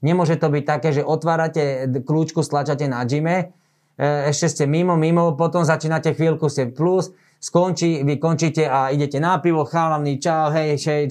Nemôže 0.05 0.37
to 0.37 0.53
byť 0.53 0.63
také, 0.65 0.89
že 0.93 1.01
otvárate 1.01 1.89
kľúčku, 1.89 2.45
stlačate 2.45 2.85
na 2.85 3.01
gyme 3.03 3.53
ešte 3.97 4.49
ste 4.49 4.63
mimo, 4.65 4.97
mimo, 4.97 5.37
potom 5.37 5.61
začínate 5.61 6.17
chvíľku, 6.17 6.49
ste 6.49 6.73
plus, 6.73 7.13
skončí, 7.37 8.01
vy 8.01 8.17
končíte 8.17 8.65
a 8.65 8.89
idete 8.89 9.21
na 9.21 9.37
pivo, 9.37 9.69
chalani, 9.69 10.17
čau, 10.17 10.49
hej, 10.49 10.81
hej, 10.81 11.01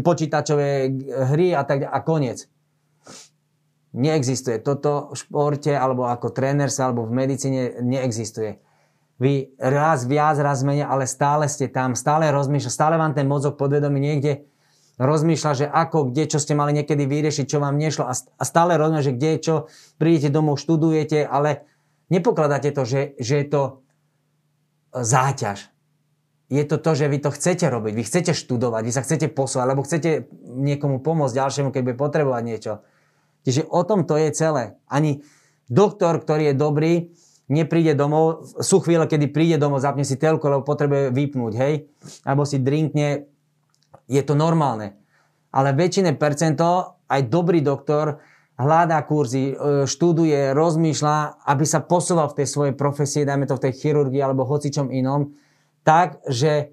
počítačové 0.00 0.88
hry 1.28 1.52
a 1.52 1.62
tak 1.68 1.84
a 1.84 1.98
koniec. 2.00 2.48
Neexistuje. 3.92 4.64
Toto 4.64 5.12
v 5.12 5.20
športe, 5.20 5.76
alebo 5.76 6.08
ako 6.08 6.32
tréner 6.32 6.72
sa, 6.72 6.88
alebo 6.88 7.04
v 7.04 7.12
medicíne 7.12 7.84
neexistuje. 7.84 8.56
Vy 9.20 9.52
raz 9.60 10.08
viac, 10.08 10.40
raz 10.40 10.64
menej, 10.64 10.88
ale 10.88 11.04
stále 11.04 11.44
ste 11.52 11.68
tam, 11.68 11.92
stále 11.92 12.32
rozmýšľa, 12.32 12.72
stále 12.72 12.96
vám 12.96 13.12
ten 13.12 13.28
mozog 13.28 13.60
podvedomí 13.60 14.00
niekde 14.00 14.48
rozmýšľa, 15.02 15.52
že 15.58 15.66
ako, 15.66 16.14
kde, 16.14 16.30
čo 16.30 16.38
ste 16.38 16.54
mali 16.54 16.70
niekedy 16.78 17.02
vyriešiť, 17.04 17.46
čo 17.50 17.58
vám 17.58 17.74
nešlo 17.74 18.06
a 18.06 18.44
stále 18.46 18.78
rozmýšľa, 18.78 19.06
že 19.10 19.16
kde, 19.18 19.30
čo, 19.42 19.54
prídete 19.98 20.30
domov, 20.30 20.62
študujete, 20.62 21.26
ale 21.26 21.66
nepokladáte 22.06 22.70
to, 22.70 22.86
že, 22.86 23.18
že 23.18 23.42
je 23.42 23.46
to 23.50 23.62
e, 23.66 23.72
záťaž. 25.02 25.74
Je 26.52 26.62
to 26.68 26.76
to, 26.76 26.92
že 26.92 27.08
vy 27.08 27.18
to 27.18 27.32
chcete 27.32 27.64
robiť, 27.64 27.92
vy 27.96 28.04
chcete 28.04 28.32
študovať, 28.36 28.82
vy 28.84 28.92
sa 28.92 29.02
chcete 29.02 29.26
posúvať, 29.32 29.64
alebo 29.64 29.82
chcete 29.82 30.28
niekomu 30.44 31.00
pomôcť 31.00 31.34
ďalšiemu, 31.34 31.72
keď 31.72 31.82
bude 31.82 31.96
potrebovať 31.96 32.42
niečo. 32.44 32.72
Čiže 33.48 33.66
o 33.72 33.82
tom 33.82 34.04
to 34.04 34.20
je 34.20 34.28
celé. 34.36 34.76
Ani 34.86 35.24
doktor, 35.66 36.20
ktorý 36.20 36.52
je 36.52 36.54
dobrý, 36.54 36.92
nepríde 37.48 37.96
domov, 37.96 38.44
sú 38.60 38.84
chvíle, 38.84 39.08
kedy 39.08 39.32
príde 39.32 39.56
domov, 39.56 39.80
zapne 39.80 40.04
si 40.04 40.20
telku, 40.20 40.44
lebo 40.46 40.62
potrebuje 40.62 41.10
vypnúť, 41.10 41.52
hej, 41.56 41.74
alebo 42.22 42.44
si 42.44 42.60
drinkne, 42.60 43.31
je 44.08 44.22
to 44.24 44.34
normálne. 44.36 44.96
Ale 45.52 45.76
väčšine 45.76 46.16
percento, 46.16 47.00
aj 47.08 47.28
dobrý 47.28 47.60
doktor, 47.60 48.20
hľadá 48.56 49.00
kurzy, 49.04 49.52
e, 49.52 49.84
študuje, 49.84 50.56
rozmýšľa, 50.56 51.44
aby 51.48 51.64
sa 51.64 51.84
posúval 51.84 52.32
v 52.32 52.42
tej 52.42 52.46
svojej 52.48 52.74
profesie, 52.76 53.28
dajme 53.28 53.44
to 53.48 53.56
v 53.58 53.64
tej 53.68 53.72
chirurgii 53.76 54.20
alebo 54.20 54.48
hocičom 54.48 54.88
inom, 54.92 55.32
tak, 55.84 56.22
že 56.28 56.72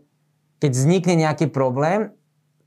keď 0.59 0.71
vznikne 0.75 1.15
nejaký 1.27 1.51
problém, 1.51 2.11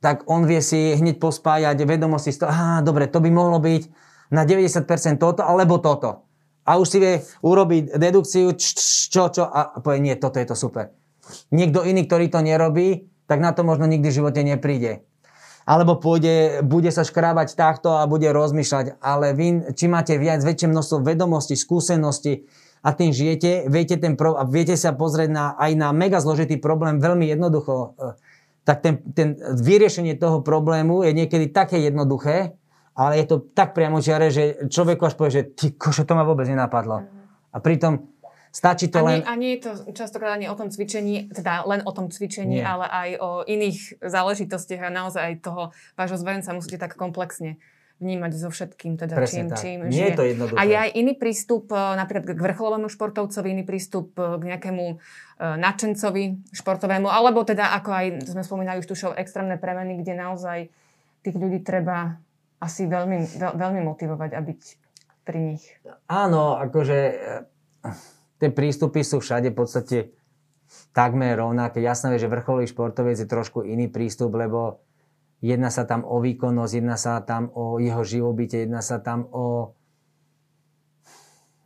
tak 0.03 0.27
on 0.27 0.49
vie 0.49 0.59
si 0.59 0.99
hneď 0.99 1.23
pospájať 1.23 1.79
vedomosti 1.87 2.35
z 2.35 2.43
toho, 2.43 2.51
aha, 2.51 2.83
dobre, 2.83 3.07
to 3.07 3.23
by 3.23 3.31
mohlo 3.31 3.63
byť 3.63 3.83
na 4.35 4.43
90% 4.43 4.89
toto 5.21 5.47
alebo 5.47 5.79
toto 5.79 6.27
a 6.63 6.79
už 6.79 6.87
si 6.87 6.99
vie 7.03 7.15
urobiť 7.43 7.99
dedukciu, 7.99 8.55
čo, 8.55 9.29
čo 9.31 9.43
a 9.43 9.83
povie, 9.83 9.99
nie, 10.03 10.15
toto 10.15 10.39
je 10.39 10.47
to 10.47 10.55
super. 10.55 10.95
Niekto 11.51 11.83
iný, 11.87 12.07
ktorý 12.07 12.31
to 12.31 12.41
nerobí, 12.43 13.12
tak 13.33 13.41
na 13.41 13.57
to 13.57 13.65
možno 13.65 13.89
nikdy 13.89 14.13
v 14.13 14.19
živote 14.21 14.45
nepríde. 14.45 15.09
Alebo 15.65 15.97
pôjde, 15.97 16.61
bude 16.61 16.93
sa 16.93 17.01
škrábať 17.01 17.57
takto 17.57 17.97
a 17.97 18.05
bude 18.05 18.29
rozmýšľať, 18.29 19.01
ale 19.01 19.33
vy, 19.33 19.73
či 19.73 19.89
máte 19.89 20.21
viac, 20.21 20.45
väčšie 20.45 20.69
množstvo 20.69 21.01
vedomostí, 21.01 21.57
skúseností 21.57 22.45
a 22.85 22.93
tým 22.93 23.09
žijete, 23.09 23.73
viete, 23.73 23.97
ten 23.97 24.21
pro, 24.21 24.37
a 24.37 24.45
viete 24.45 24.77
sa 24.77 24.93
pozrieť 24.93 25.33
na, 25.33 25.57
aj 25.57 25.73
na 25.81 25.89
mega 25.97 26.21
zložitý 26.21 26.61
problém 26.61 27.01
veľmi 27.01 27.25
jednoducho, 27.25 27.97
eh, 27.97 28.21
tak 28.69 28.85
ten, 28.85 29.01
ten 29.17 29.41
vyriešenie 29.41 30.21
toho 30.21 30.45
problému 30.45 31.09
je 31.09 31.17
niekedy 31.17 31.49
také 31.49 31.81
jednoduché, 31.81 32.53
ale 32.93 33.25
je 33.25 33.27
to 33.33 33.41
tak 33.57 33.73
priamočiare, 33.73 34.29
že 34.29 34.69
človeku 34.69 35.09
až 35.09 35.17
povie, 35.17 35.33
že 35.41 35.43
ty 35.57 35.67
košo, 35.73 36.05
to 36.05 36.13
ma 36.13 36.29
vôbec 36.29 36.45
nenapadlo. 36.45 37.09
A 37.49 37.57
pritom 37.65 38.13
stačí 38.53 38.93
to 38.93 39.01
a 39.01 39.03
nie, 39.03 39.09
len... 39.09 39.21
A 39.25 39.33
nie 39.35 39.51
je 39.57 39.61
to 39.65 39.71
častokrát 39.97 40.37
ani 40.37 40.47
o 40.47 40.55
tom 40.55 40.69
cvičení, 40.69 41.33
teda 41.33 41.65
len 41.65 41.81
o 41.89 41.93
tom 41.97 42.13
cvičení, 42.13 42.61
nie. 42.61 42.63
ale 42.63 42.85
aj 42.85 43.09
o 43.19 43.31
iných 43.49 44.05
záležitostiach 44.05 44.87
a 44.87 44.91
naozaj 44.93 45.23
aj 45.25 45.35
toho 45.41 45.63
vášho 45.97 46.21
zverenca 46.21 46.53
musíte 46.53 46.77
tak 46.77 46.95
komplexne 46.95 47.57
vnímať 48.03 48.33
so 48.35 48.51
všetkým, 48.51 48.99
teda 48.99 49.15
Presne 49.15 49.47
čím, 49.47 49.49
tak. 49.49 49.59
čím 49.63 49.79
Nie 49.87 50.11
je 50.11 50.19
to 50.19 50.25
jednoduché. 50.27 50.59
A 50.59 50.63
je 50.67 50.77
aj 50.77 50.91
iný 50.99 51.15
prístup 51.15 51.71
e, 51.71 51.79
napríklad 51.79 52.35
k 52.35 52.43
vrcholovému 52.43 52.91
športovcovi, 52.91 53.49
iný 53.55 53.63
prístup 53.63 54.19
e, 54.19 54.43
k 54.43 54.43
nejakému 54.43 54.85
e, 54.91 54.97
nadšencovi 55.39 56.51
športovému, 56.51 57.07
alebo 57.07 57.47
teda 57.47 57.71
ako 57.79 57.91
aj 57.95 58.07
sme 58.27 58.43
spomínali 58.43 58.83
už 58.83 58.91
tu 58.91 58.99
extrémne 59.15 59.55
premeny, 59.55 60.03
kde 60.03 60.19
naozaj 60.19 60.59
tých 61.23 61.37
ľudí 61.39 61.63
treba 61.63 62.19
asi 62.59 62.91
veľmi, 62.91 63.39
veľ, 63.39 63.53
veľmi 63.55 63.81
motivovať 63.87 64.31
a 64.35 64.41
byť 64.43 64.63
pri 65.23 65.39
nich. 65.39 65.65
Áno, 66.11 66.59
akože 66.59 66.99
tie 68.43 68.51
prístupy 68.51 69.07
sú 69.07 69.23
všade 69.23 69.55
v 69.55 69.57
podstate 69.57 69.99
takmer 70.91 71.39
rovnaké. 71.39 71.79
Jasné 71.79 72.19
že 72.19 72.27
vrcholový 72.27 72.67
športovec 72.67 73.15
je 73.23 73.31
trošku 73.31 73.63
iný 73.63 73.87
prístup, 73.87 74.35
lebo 74.35 74.83
jedná 75.39 75.71
sa 75.71 75.87
tam 75.87 76.03
o 76.03 76.19
výkonnosť, 76.19 76.73
jedná 76.75 76.99
sa 76.99 77.23
tam 77.23 77.55
o 77.55 77.79
jeho 77.79 78.03
živobytie, 78.03 78.67
jedná 78.67 78.83
sa 78.83 78.99
tam 78.99 79.31
o, 79.31 79.79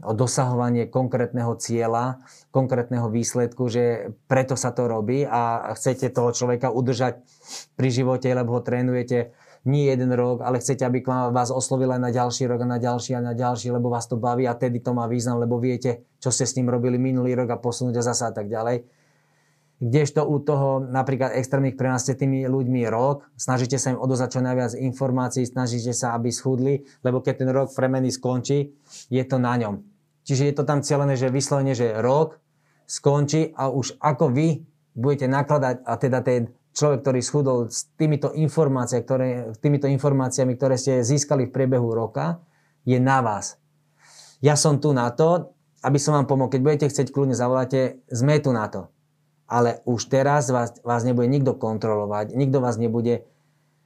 o 0.04 0.12
dosahovanie 0.12 0.92
konkrétneho 0.92 1.56
cieľa, 1.56 2.20
konkrétneho 2.52 3.08
výsledku, 3.08 3.72
že 3.72 4.12
preto 4.28 4.52
sa 4.52 4.68
to 4.76 4.84
robí 4.84 5.24
a 5.24 5.72
chcete 5.72 6.12
toho 6.12 6.28
človeka 6.36 6.68
udržať 6.68 7.24
pri 7.72 7.88
živote, 7.88 8.28
lebo 8.28 8.60
ho 8.60 8.60
trénujete 8.60 9.32
nie 9.66 9.90
jeden 9.90 10.14
rok, 10.14 10.46
ale 10.46 10.62
chcete, 10.62 10.86
aby 10.86 11.02
vás 11.34 11.50
oslovil 11.50 11.90
aj 11.90 12.00
na 12.00 12.10
ďalší 12.14 12.46
rok 12.46 12.62
a 12.62 12.68
na 12.70 12.78
ďalší 12.78 13.18
a 13.18 13.20
na 13.20 13.34
ďalší, 13.34 13.74
lebo 13.74 13.90
vás 13.90 14.06
to 14.06 14.14
baví 14.14 14.46
a 14.46 14.54
tedy 14.54 14.78
to 14.78 14.94
má 14.94 15.10
význam, 15.10 15.42
lebo 15.42 15.58
viete, 15.58 16.06
čo 16.22 16.30
ste 16.30 16.46
s 16.46 16.54
ním 16.54 16.70
robili 16.70 16.96
minulý 16.96 17.34
rok 17.34 17.50
a 17.50 17.58
posunúť 17.58 17.98
a 17.98 18.06
zasa 18.06 18.30
a 18.30 18.34
tak 18.34 18.46
ďalej. 18.46 18.86
Kdežto 19.76 20.24
u 20.24 20.40
toho 20.40 20.80
napríklad 20.80 21.36
extrémnych 21.36 21.76
pre 21.76 21.92
nás 21.92 22.00
ste 22.00 22.16
tými 22.16 22.48
ľuďmi 22.48 22.88
rok, 22.88 23.28
snažíte 23.36 23.76
sa 23.76 23.92
im 23.92 24.00
odozať 24.00 24.38
čo 24.38 24.40
najviac 24.40 24.72
informácií, 24.72 25.44
snažíte 25.44 25.92
sa, 25.92 26.16
aby 26.16 26.32
schudli, 26.32 26.88
lebo 27.04 27.20
keď 27.20 27.44
ten 27.44 27.50
rok 27.52 27.76
premeny 27.76 28.08
skončí, 28.08 28.72
je 29.12 29.24
to 29.28 29.36
na 29.36 29.52
ňom. 29.60 29.84
Čiže 30.24 30.48
je 30.48 30.54
to 30.56 30.64
tam 30.64 30.80
celené, 30.80 31.20
že 31.20 31.28
vyslovene, 31.28 31.76
že 31.76 31.92
rok 32.00 32.40
skončí 32.88 33.52
a 33.52 33.68
už 33.68 34.00
ako 34.00 34.32
vy 34.32 34.64
budete 34.96 35.28
nakladať 35.28 35.84
a 35.84 35.92
teda 36.00 36.24
ten 36.24 36.55
človek, 36.76 37.00
ktorý 37.00 37.20
schudol 37.24 37.58
s 37.72 37.88
týmito, 37.96 38.36
informáciami, 38.36 39.02
ktoré, 39.02 39.28
týmito 39.64 39.88
informáciami, 39.88 40.52
ktoré 40.60 40.76
ste 40.76 41.00
získali 41.00 41.48
v 41.48 41.54
priebehu 41.56 41.88
roka, 41.96 42.44
je 42.84 43.00
na 43.00 43.24
vás. 43.24 43.56
Ja 44.44 44.54
som 44.60 44.76
tu 44.76 44.92
na 44.92 45.08
to, 45.08 45.56
aby 45.80 45.96
som 45.96 46.12
vám 46.12 46.28
pomohol. 46.28 46.52
Keď 46.52 46.60
budete 46.60 46.86
chcieť, 46.92 47.08
kľudne 47.08 47.32
zavoláte, 47.32 48.04
sme 48.12 48.36
tu 48.44 48.52
na 48.52 48.68
to. 48.68 48.92
Ale 49.48 49.80
už 49.88 50.12
teraz 50.12 50.52
vás, 50.52 50.76
vás 50.84 51.02
nebude 51.06 51.30
nikto 51.30 51.56
kontrolovať, 51.56 52.36
nikto 52.36 52.60
vás 52.60 52.76
nebude 52.76 53.24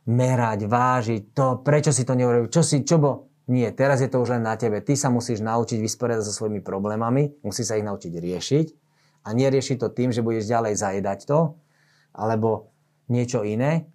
merať, 0.09 0.67
vážiť 0.67 1.23
to, 1.37 1.61
prečo 1.63 1.95
si 1.95 2.03
to 2.03 2.19
neurobil, 2.19 2.51
čo 2.51 2.67
si, 2.67 2.83
čo 2.83 2.99
bo... 2.99 3.31
Nie, 3.51 3.75
teraz 3.75 3.99
je 3.99 4.07
to 4.07 4.23
už 4.23 4.39
len 4.39 4.47
na 4.47 4.55
tebe. 4.55 4.79
Ty 4.79 4.95
sa 4.95 5.11
musíš 5.11 5.43
naučiť 5.43 5.83
vysporiadať 5.83 6.23
so 6.23 6.31
svojimi 6.31 6.63
problémami, 6.63 7.43
musíš 7.43 7.75
sa 7.75 7.79
ich 7.79 7.83
naučiť 7.83 8.13
riešiť 8.15 8.67
a 9.27 9.29
neriešiť 9.35 9.77
to 9.83 9.91
tým, 9.91 10.15
že 10.15 10.23
budeš 10.23 10.47
ďalej 10.47 10.79
zajedať 10.79 11.19
to, 11.27 11.59
alebo 12.15 12.71
niečo 13.11 13.43
iné, 13.43 13.91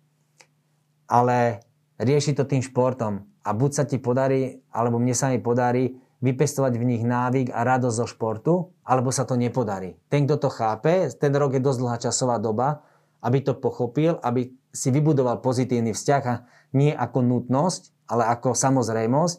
ale 1.08 1.64
rieši 1.98 2.36
to 2.36 2.44
tým 2.44 2.62
športom. 2.62 3.24
A 3.46 3.54
buď 3.54 3.72
sa 3.72 3.84
ti 3.86 4.02
podarí, 4.02 4.60
alebo 4.74 4.98
mne 4.98 5.14
sa 5.14 5.30
mi 5.30 5.40
podarí 5.40 5.96
vypestovať 6.26 6.74
v 6.82 6.88
nich 6.90 7.04
návyk 7.06 7.54
a 7.54 7.62
radosť 7.62 7.98
zo 8.02 8.08
športu, 8.10 8.54
alebo 8.82 9.14
sa 9.14 9.30
to 9.30 9.38
nepodarí. 9.38 9.96
Ten, 10.10 10.26
kto 10.26 10.48
to 10.48 10.50
chápe, 10.50 11.14
ten 11.22 11.32
rok 11.38 11.54
je 11.54 11.62
dosť 11.62 11.80
dlhá 11.80 11.98
časová 12.02 12.42
doba, 12.42 12.82
aby 13.22 13.46
to 13.46 13.54
pochopil, 13.58 14.18
aby 14.26 14.50
si 14.74 14.90
vybudoval 14.90 15.40
pozitívny 15.40 15.94
vzťah 15.94 16.24
a 16.26 16.36
nie 16.74 16.92
ako 16.92 17.22
nutnosť, 17.22 18.10
ale 18.10 18.28
ako 18.28 18.58
samozrejmosť. 18.58 19.38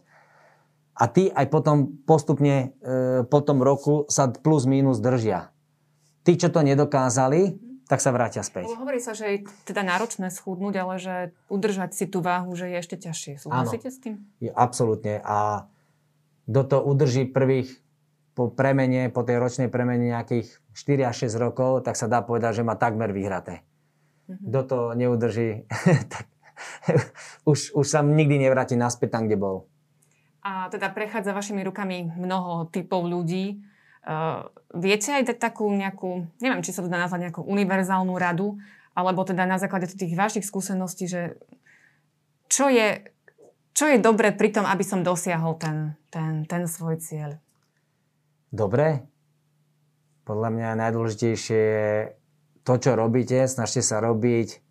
A 0.97 1.05
ty 1.13 1.29
aj 1.29 1.47
potom 1.53 2.01
postupne 2.09 2.57
e, 2.57 2.67
po 3.29 3.45
tom 3.45 3.61
roku 3.61 4.09
sa 4.09 4.33
plus 4.33 4.65
minus 4.65 4.97
držia. 4.97 5.53
Tí, 6.25 6.41
čo 6.41 6.49
to 6.49 6.65
nedokázali, 6.65 7.66
tak 7.87 8.03
sa 8.03 8.11
vrátia 8.11 8.43
späť. 8.43 8.67
Hovorí 8.75 8.99
sa, 8.99 9.15
že 9.15 9.27
je 9.31 9.39
teda 9.63 9.87
náročné 9.87 10.35
schudnúť, 10.35 10.75
ale 10.83 10.95
že 10.99 11.15
udržať 11.47 11.95
si 11.95 12.05
tú 12.11 12.19
váhu, 12.19 12.51
že 12.59 12.67
je 12.67 12.77
ešte 12.83 12.97
ťažšie. 12.99 13.33
Súhlasíte 13.39 13.89
s 13.91 13.99
tým? 14.03 14.15
Absolútne. 14.55 15.23
A 15.23 15.71
kto 16.51 16.61
to 16.67 16.79
udrží 16.83 17.31
prvých 17.31 17.79
po 18.37 18.53
premene, 18.53 19.09
po 19.09 19.25
tej 19.25 19.41
ročnej 19.41 19.73
premene 19.73 20.13
nejakých 20.13 20.61
4 20.77 21.09
až 21.09 21.17
6 21.33 21.41
rokov, 21.41 21.89
tak 21.89 21.97
sa 21.97 22.05
dá 22.05 22.21
povedať, 22.21 22.61
že 22.61 22.67
má 22.69 22.77
takmer 22.77 23.09
vyhraté. 23.09 23.65
Mm-hmm. 24.29 24.47
Kto 24.51 24.61
to 24.67 24.79
neudrží, 24.93 25.65
tak 26.13 26.29
už, 27.49 27.73
už 27.73 27.87
sa 27.87 28.05
nikdy 28.05 28.45
nevráti 28.45 28.77
naspäť 28.77 29.17
tam, 29.17 29.25
kde 29.25 29.41
bol. 29.41 29.57
A 30.45 30.69
teda 30.71 30.93
prechádza 30.93 31.35
vašimi 31.35 31.65
rukami 31.67 32.13
mnoho 32.15 32.71
typov 32.71 33.09
ľudí. 33.09 33.59
Uh, 34.07 34.47
viete 34.71 35.11
aj 35.11 35.35
dať 35.35 35.39
takú 35.43 35.67
nejakú, 35.67 36.31
neviem, 36.39 36.63
či 36.63 36.71
sa 36.71 36.87
to 36.87 36.87
dá 36.87 36.95
nazvať 36.95 37.27
nejakú 37.27 37.43
univerzálnu 37.43 38.15
radu, 38.15 38.55
alebo 38.95 39.27
teda 39.27 39.43
na 39.51 39.59
základe 39.59 39.91
tých 39.91 40.15
vašich 40.15 40.47
skúseností, 40.47 41.11
že 41.11 41.35
čo 42.47 42.71
je, 42.71 43.11
čo 43.75 43.91
je 43.91 43.99
dobré 43.99 44.31
pri 44.31 44.55
tom, 44.55 44.63
aby 44.63 44.87
som 44.87 45.03
dosiahol 45.03 45.59
ten, 45.59 45.99
ten, 46.15 46.47
ten 46.47 46.71
svoj 46.71 47.03
cieľ? 47.03 47.43
Dobre? 48.55 49.03
Podľa 50.23 50.49
mňa 50.55 50.69
najdôležitejšie 50.79 51.61
je 51.61 51.91
to, 52.63 52.79
čo 52.79 52.95
robíte, 52.95 53.43
snažte 53.51 53.83
sa 53.83 53.99
robiť 53.99 54.63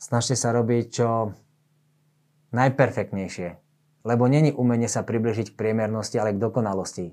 snažte 0.00 0.34
sa 0.34 0.50
robiť 0.50 0.84
čo 0.90 1.30
najperfektnejšie 2.50 3.69
lebo 4.04 4.28
není 4.28 4.52
umenie 4.52 4.88
sa 4.88 5.04
približiť 5.04 5.52
k 5.52 5.58
priemernosti, 5.58 6.16
ale 6.16 6.32
k 6.32 6.42
dokonalosti. 6.42 7.12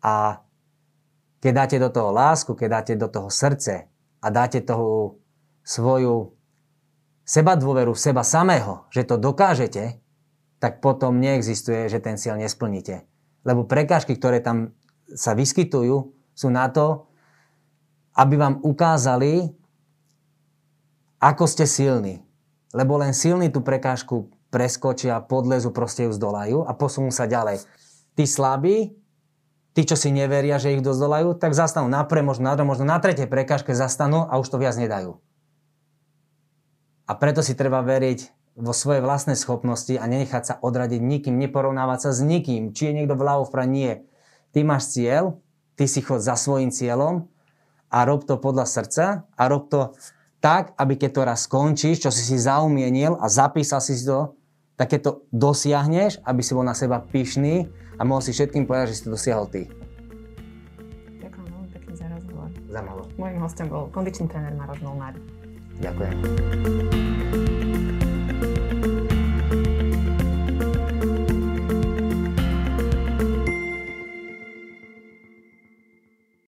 A 0.00 0.40
keď 1.40 1.52
dáte 1.52 1.76
do 1.76 1.90
toho 1.92 2.10
lásku, 2.12 2.52
keď 2.56 2.68
dáte 2.68 2.92
do 2.96 3.08
toho 3.08 3.28
srdce 3.28 3.88
a 4.22 4.26
dáte 4.32 4.64
toho 4.64 5.20
svoju 5.66 6.32
seba 7.26 7.58
dôveru 7.58 7.92
v 7.92 8.04
seba 8.06 8.22
samého, 8.24 8.88
že 8.88 9.04
to 9.04 9.20
dokážete, 9.20 9.98
tak 10.56 10.80
potom 10.80 11.20
neexistuje, 11.20 11.90
že 11.90 12.00
ten 12.00 12.16
cieľ 12.16 12.40
nesplníte. 12.40 13.04
Lebo 13.44 13.68
prekážky, 13.68 14.16
ktoré 14.16 14.40
tam 14.40 14.72
sa 15.12 15.36
vyskytujú, 15.36 16.16
sú 16.32 16.48
na 16.48 16.66
to, 16.72 17.06
aby 18.16 18.40
vám 18.40 18.64
ukázali, 18.64 19.52
ako 21.20 21.44
ste 21.44 21.68
silní. 21.68 22.24
Lebo 22.72 22.96
len 22.96 23.12
silní 23.12 23.52
tú 23.52 23.60
prekážku 23.60 24.32
preskočia, 24.56 25.20
podlezu, 25.20 25.68
proste 25.68 26.08
ju 26.08 26.16
zdolajú 26.16 26.64
a 26.64 26.72
posunú 26.72 27.12
sa 27.12 27.28
ďalej. 27.28 27.60
Tí 28.16 28.24
slabí, 28.24 28.96
tí, 29.76 29.84
čo 29.84 30.00
si 30.00 30.08
neveria, 30.08 30.56
že 30.56 30.72
ich 30.72 30.80
dozdolajú, 30.80 31.36
tak 31.36 31.52
zastanú 31.52 31.92
na 31.92 32.00
pre, 32.08 32.24
možno 32.24 32.48
na 32.48 32.56
druhom, 32.56 32.72
možno 32.72 32.88
na 32.88 32.96
tretej 32.96 33.28
prekážke 33.28 33.76
zastanú 33.76 34.24
a 34.24 34.40
už 34.40 34.48
to 34.48 34.56
viac 34.56 34.80
nedajú. 34.80 35.20
A 37.04 37.12
preto 37.20 37.44
si 37.44 37.52
treba 37.52 37.84
veriť 37.84 38.32
vo 38.56 38.72
svojej 38.72 39.04
vlastnej 39.04 39.36
schopnosti 39.36 39.92
a 39.92 40.08
nenechať 40.08 40.42
sa 40.48 40.54
odradiť 40.64 41.04
nikým, 41.04 41.36
neporovnávať 41.36 42.08
sa 42.08 42.10
s 42.16 42.24
nikým, 42.24 42.72
či 42.72 42.88
je 42.88 42.96
niekto 42.96 43.12
vľavo 43.12 43.44
vpravo, 43.44 43.68
nie. 43.68 44.00
Ty 44.56 44.64
máš 44.64 44.96
cieľ, 44.96 45.36
ty 45.76 45.84
si 45.84 46.00
chod 46.00 46.24
za 46.24 46.40
svojim 46.40 46.72
cieľom 46.72 47.28
a 47.92 47.98
rob 48.08 48.24
to 48.24 48.40
podľa 48.40 48.64
srdca 48.64 49.28
a 49.28 49.42
rob 49.44 49.68
to 49.68 49.92
tak, 50.40 50.72
aby 50.80 50.96
keď 50.96 51.10
to 51.12 51.22
raz 51.28 51.40
skončíš, 51.44 52.08
čo 52.08 52.10
si 52.12 52.24
si 52.24 52.40
zaumienil 52.40 53.20
a 53.20 53.28
zapísal 53.28 53.84
si 53.84 53.92
to, 54.00 54.35
tak 54.76 54.92
keď 54.92 55.00
to 55.02 55.12
dosiahneš, 55.32 56.20
aby 56.22 56.40
si 56.44 56.52
bol 56.52 56.64
na 56.64 56.76
seba 56.76 57.00
pyšný 57.00 57.68
a 57.96 58.04
mohol 58.04 58.20
si 58.20 58.36
všetkým 58.36 58.68
povedať, 58.68 58.92
že 58.92 58.96
si 59.00 59.02
to 59.08 59.16
dosiahol 59.16 59.48
ty. 59.48 59.66
Ďakujem 61.20 61.46
veľmi 61.48 61.68
pekne 61.72 61.92
za 61.96 62.06
rozhovor. 62.12 62.48
Za 62.68 62.80
malo. 62.84 63.02
Mojím 63.16 63.40
hostom 63.40 63.66
bol 63.72 63.88
kondičný 63.88 64.28
tréner 64.28 64.52
Maroš 64.52 64.84
Molnár. 64.84 65.16
Ďakujem. 65.80 67.25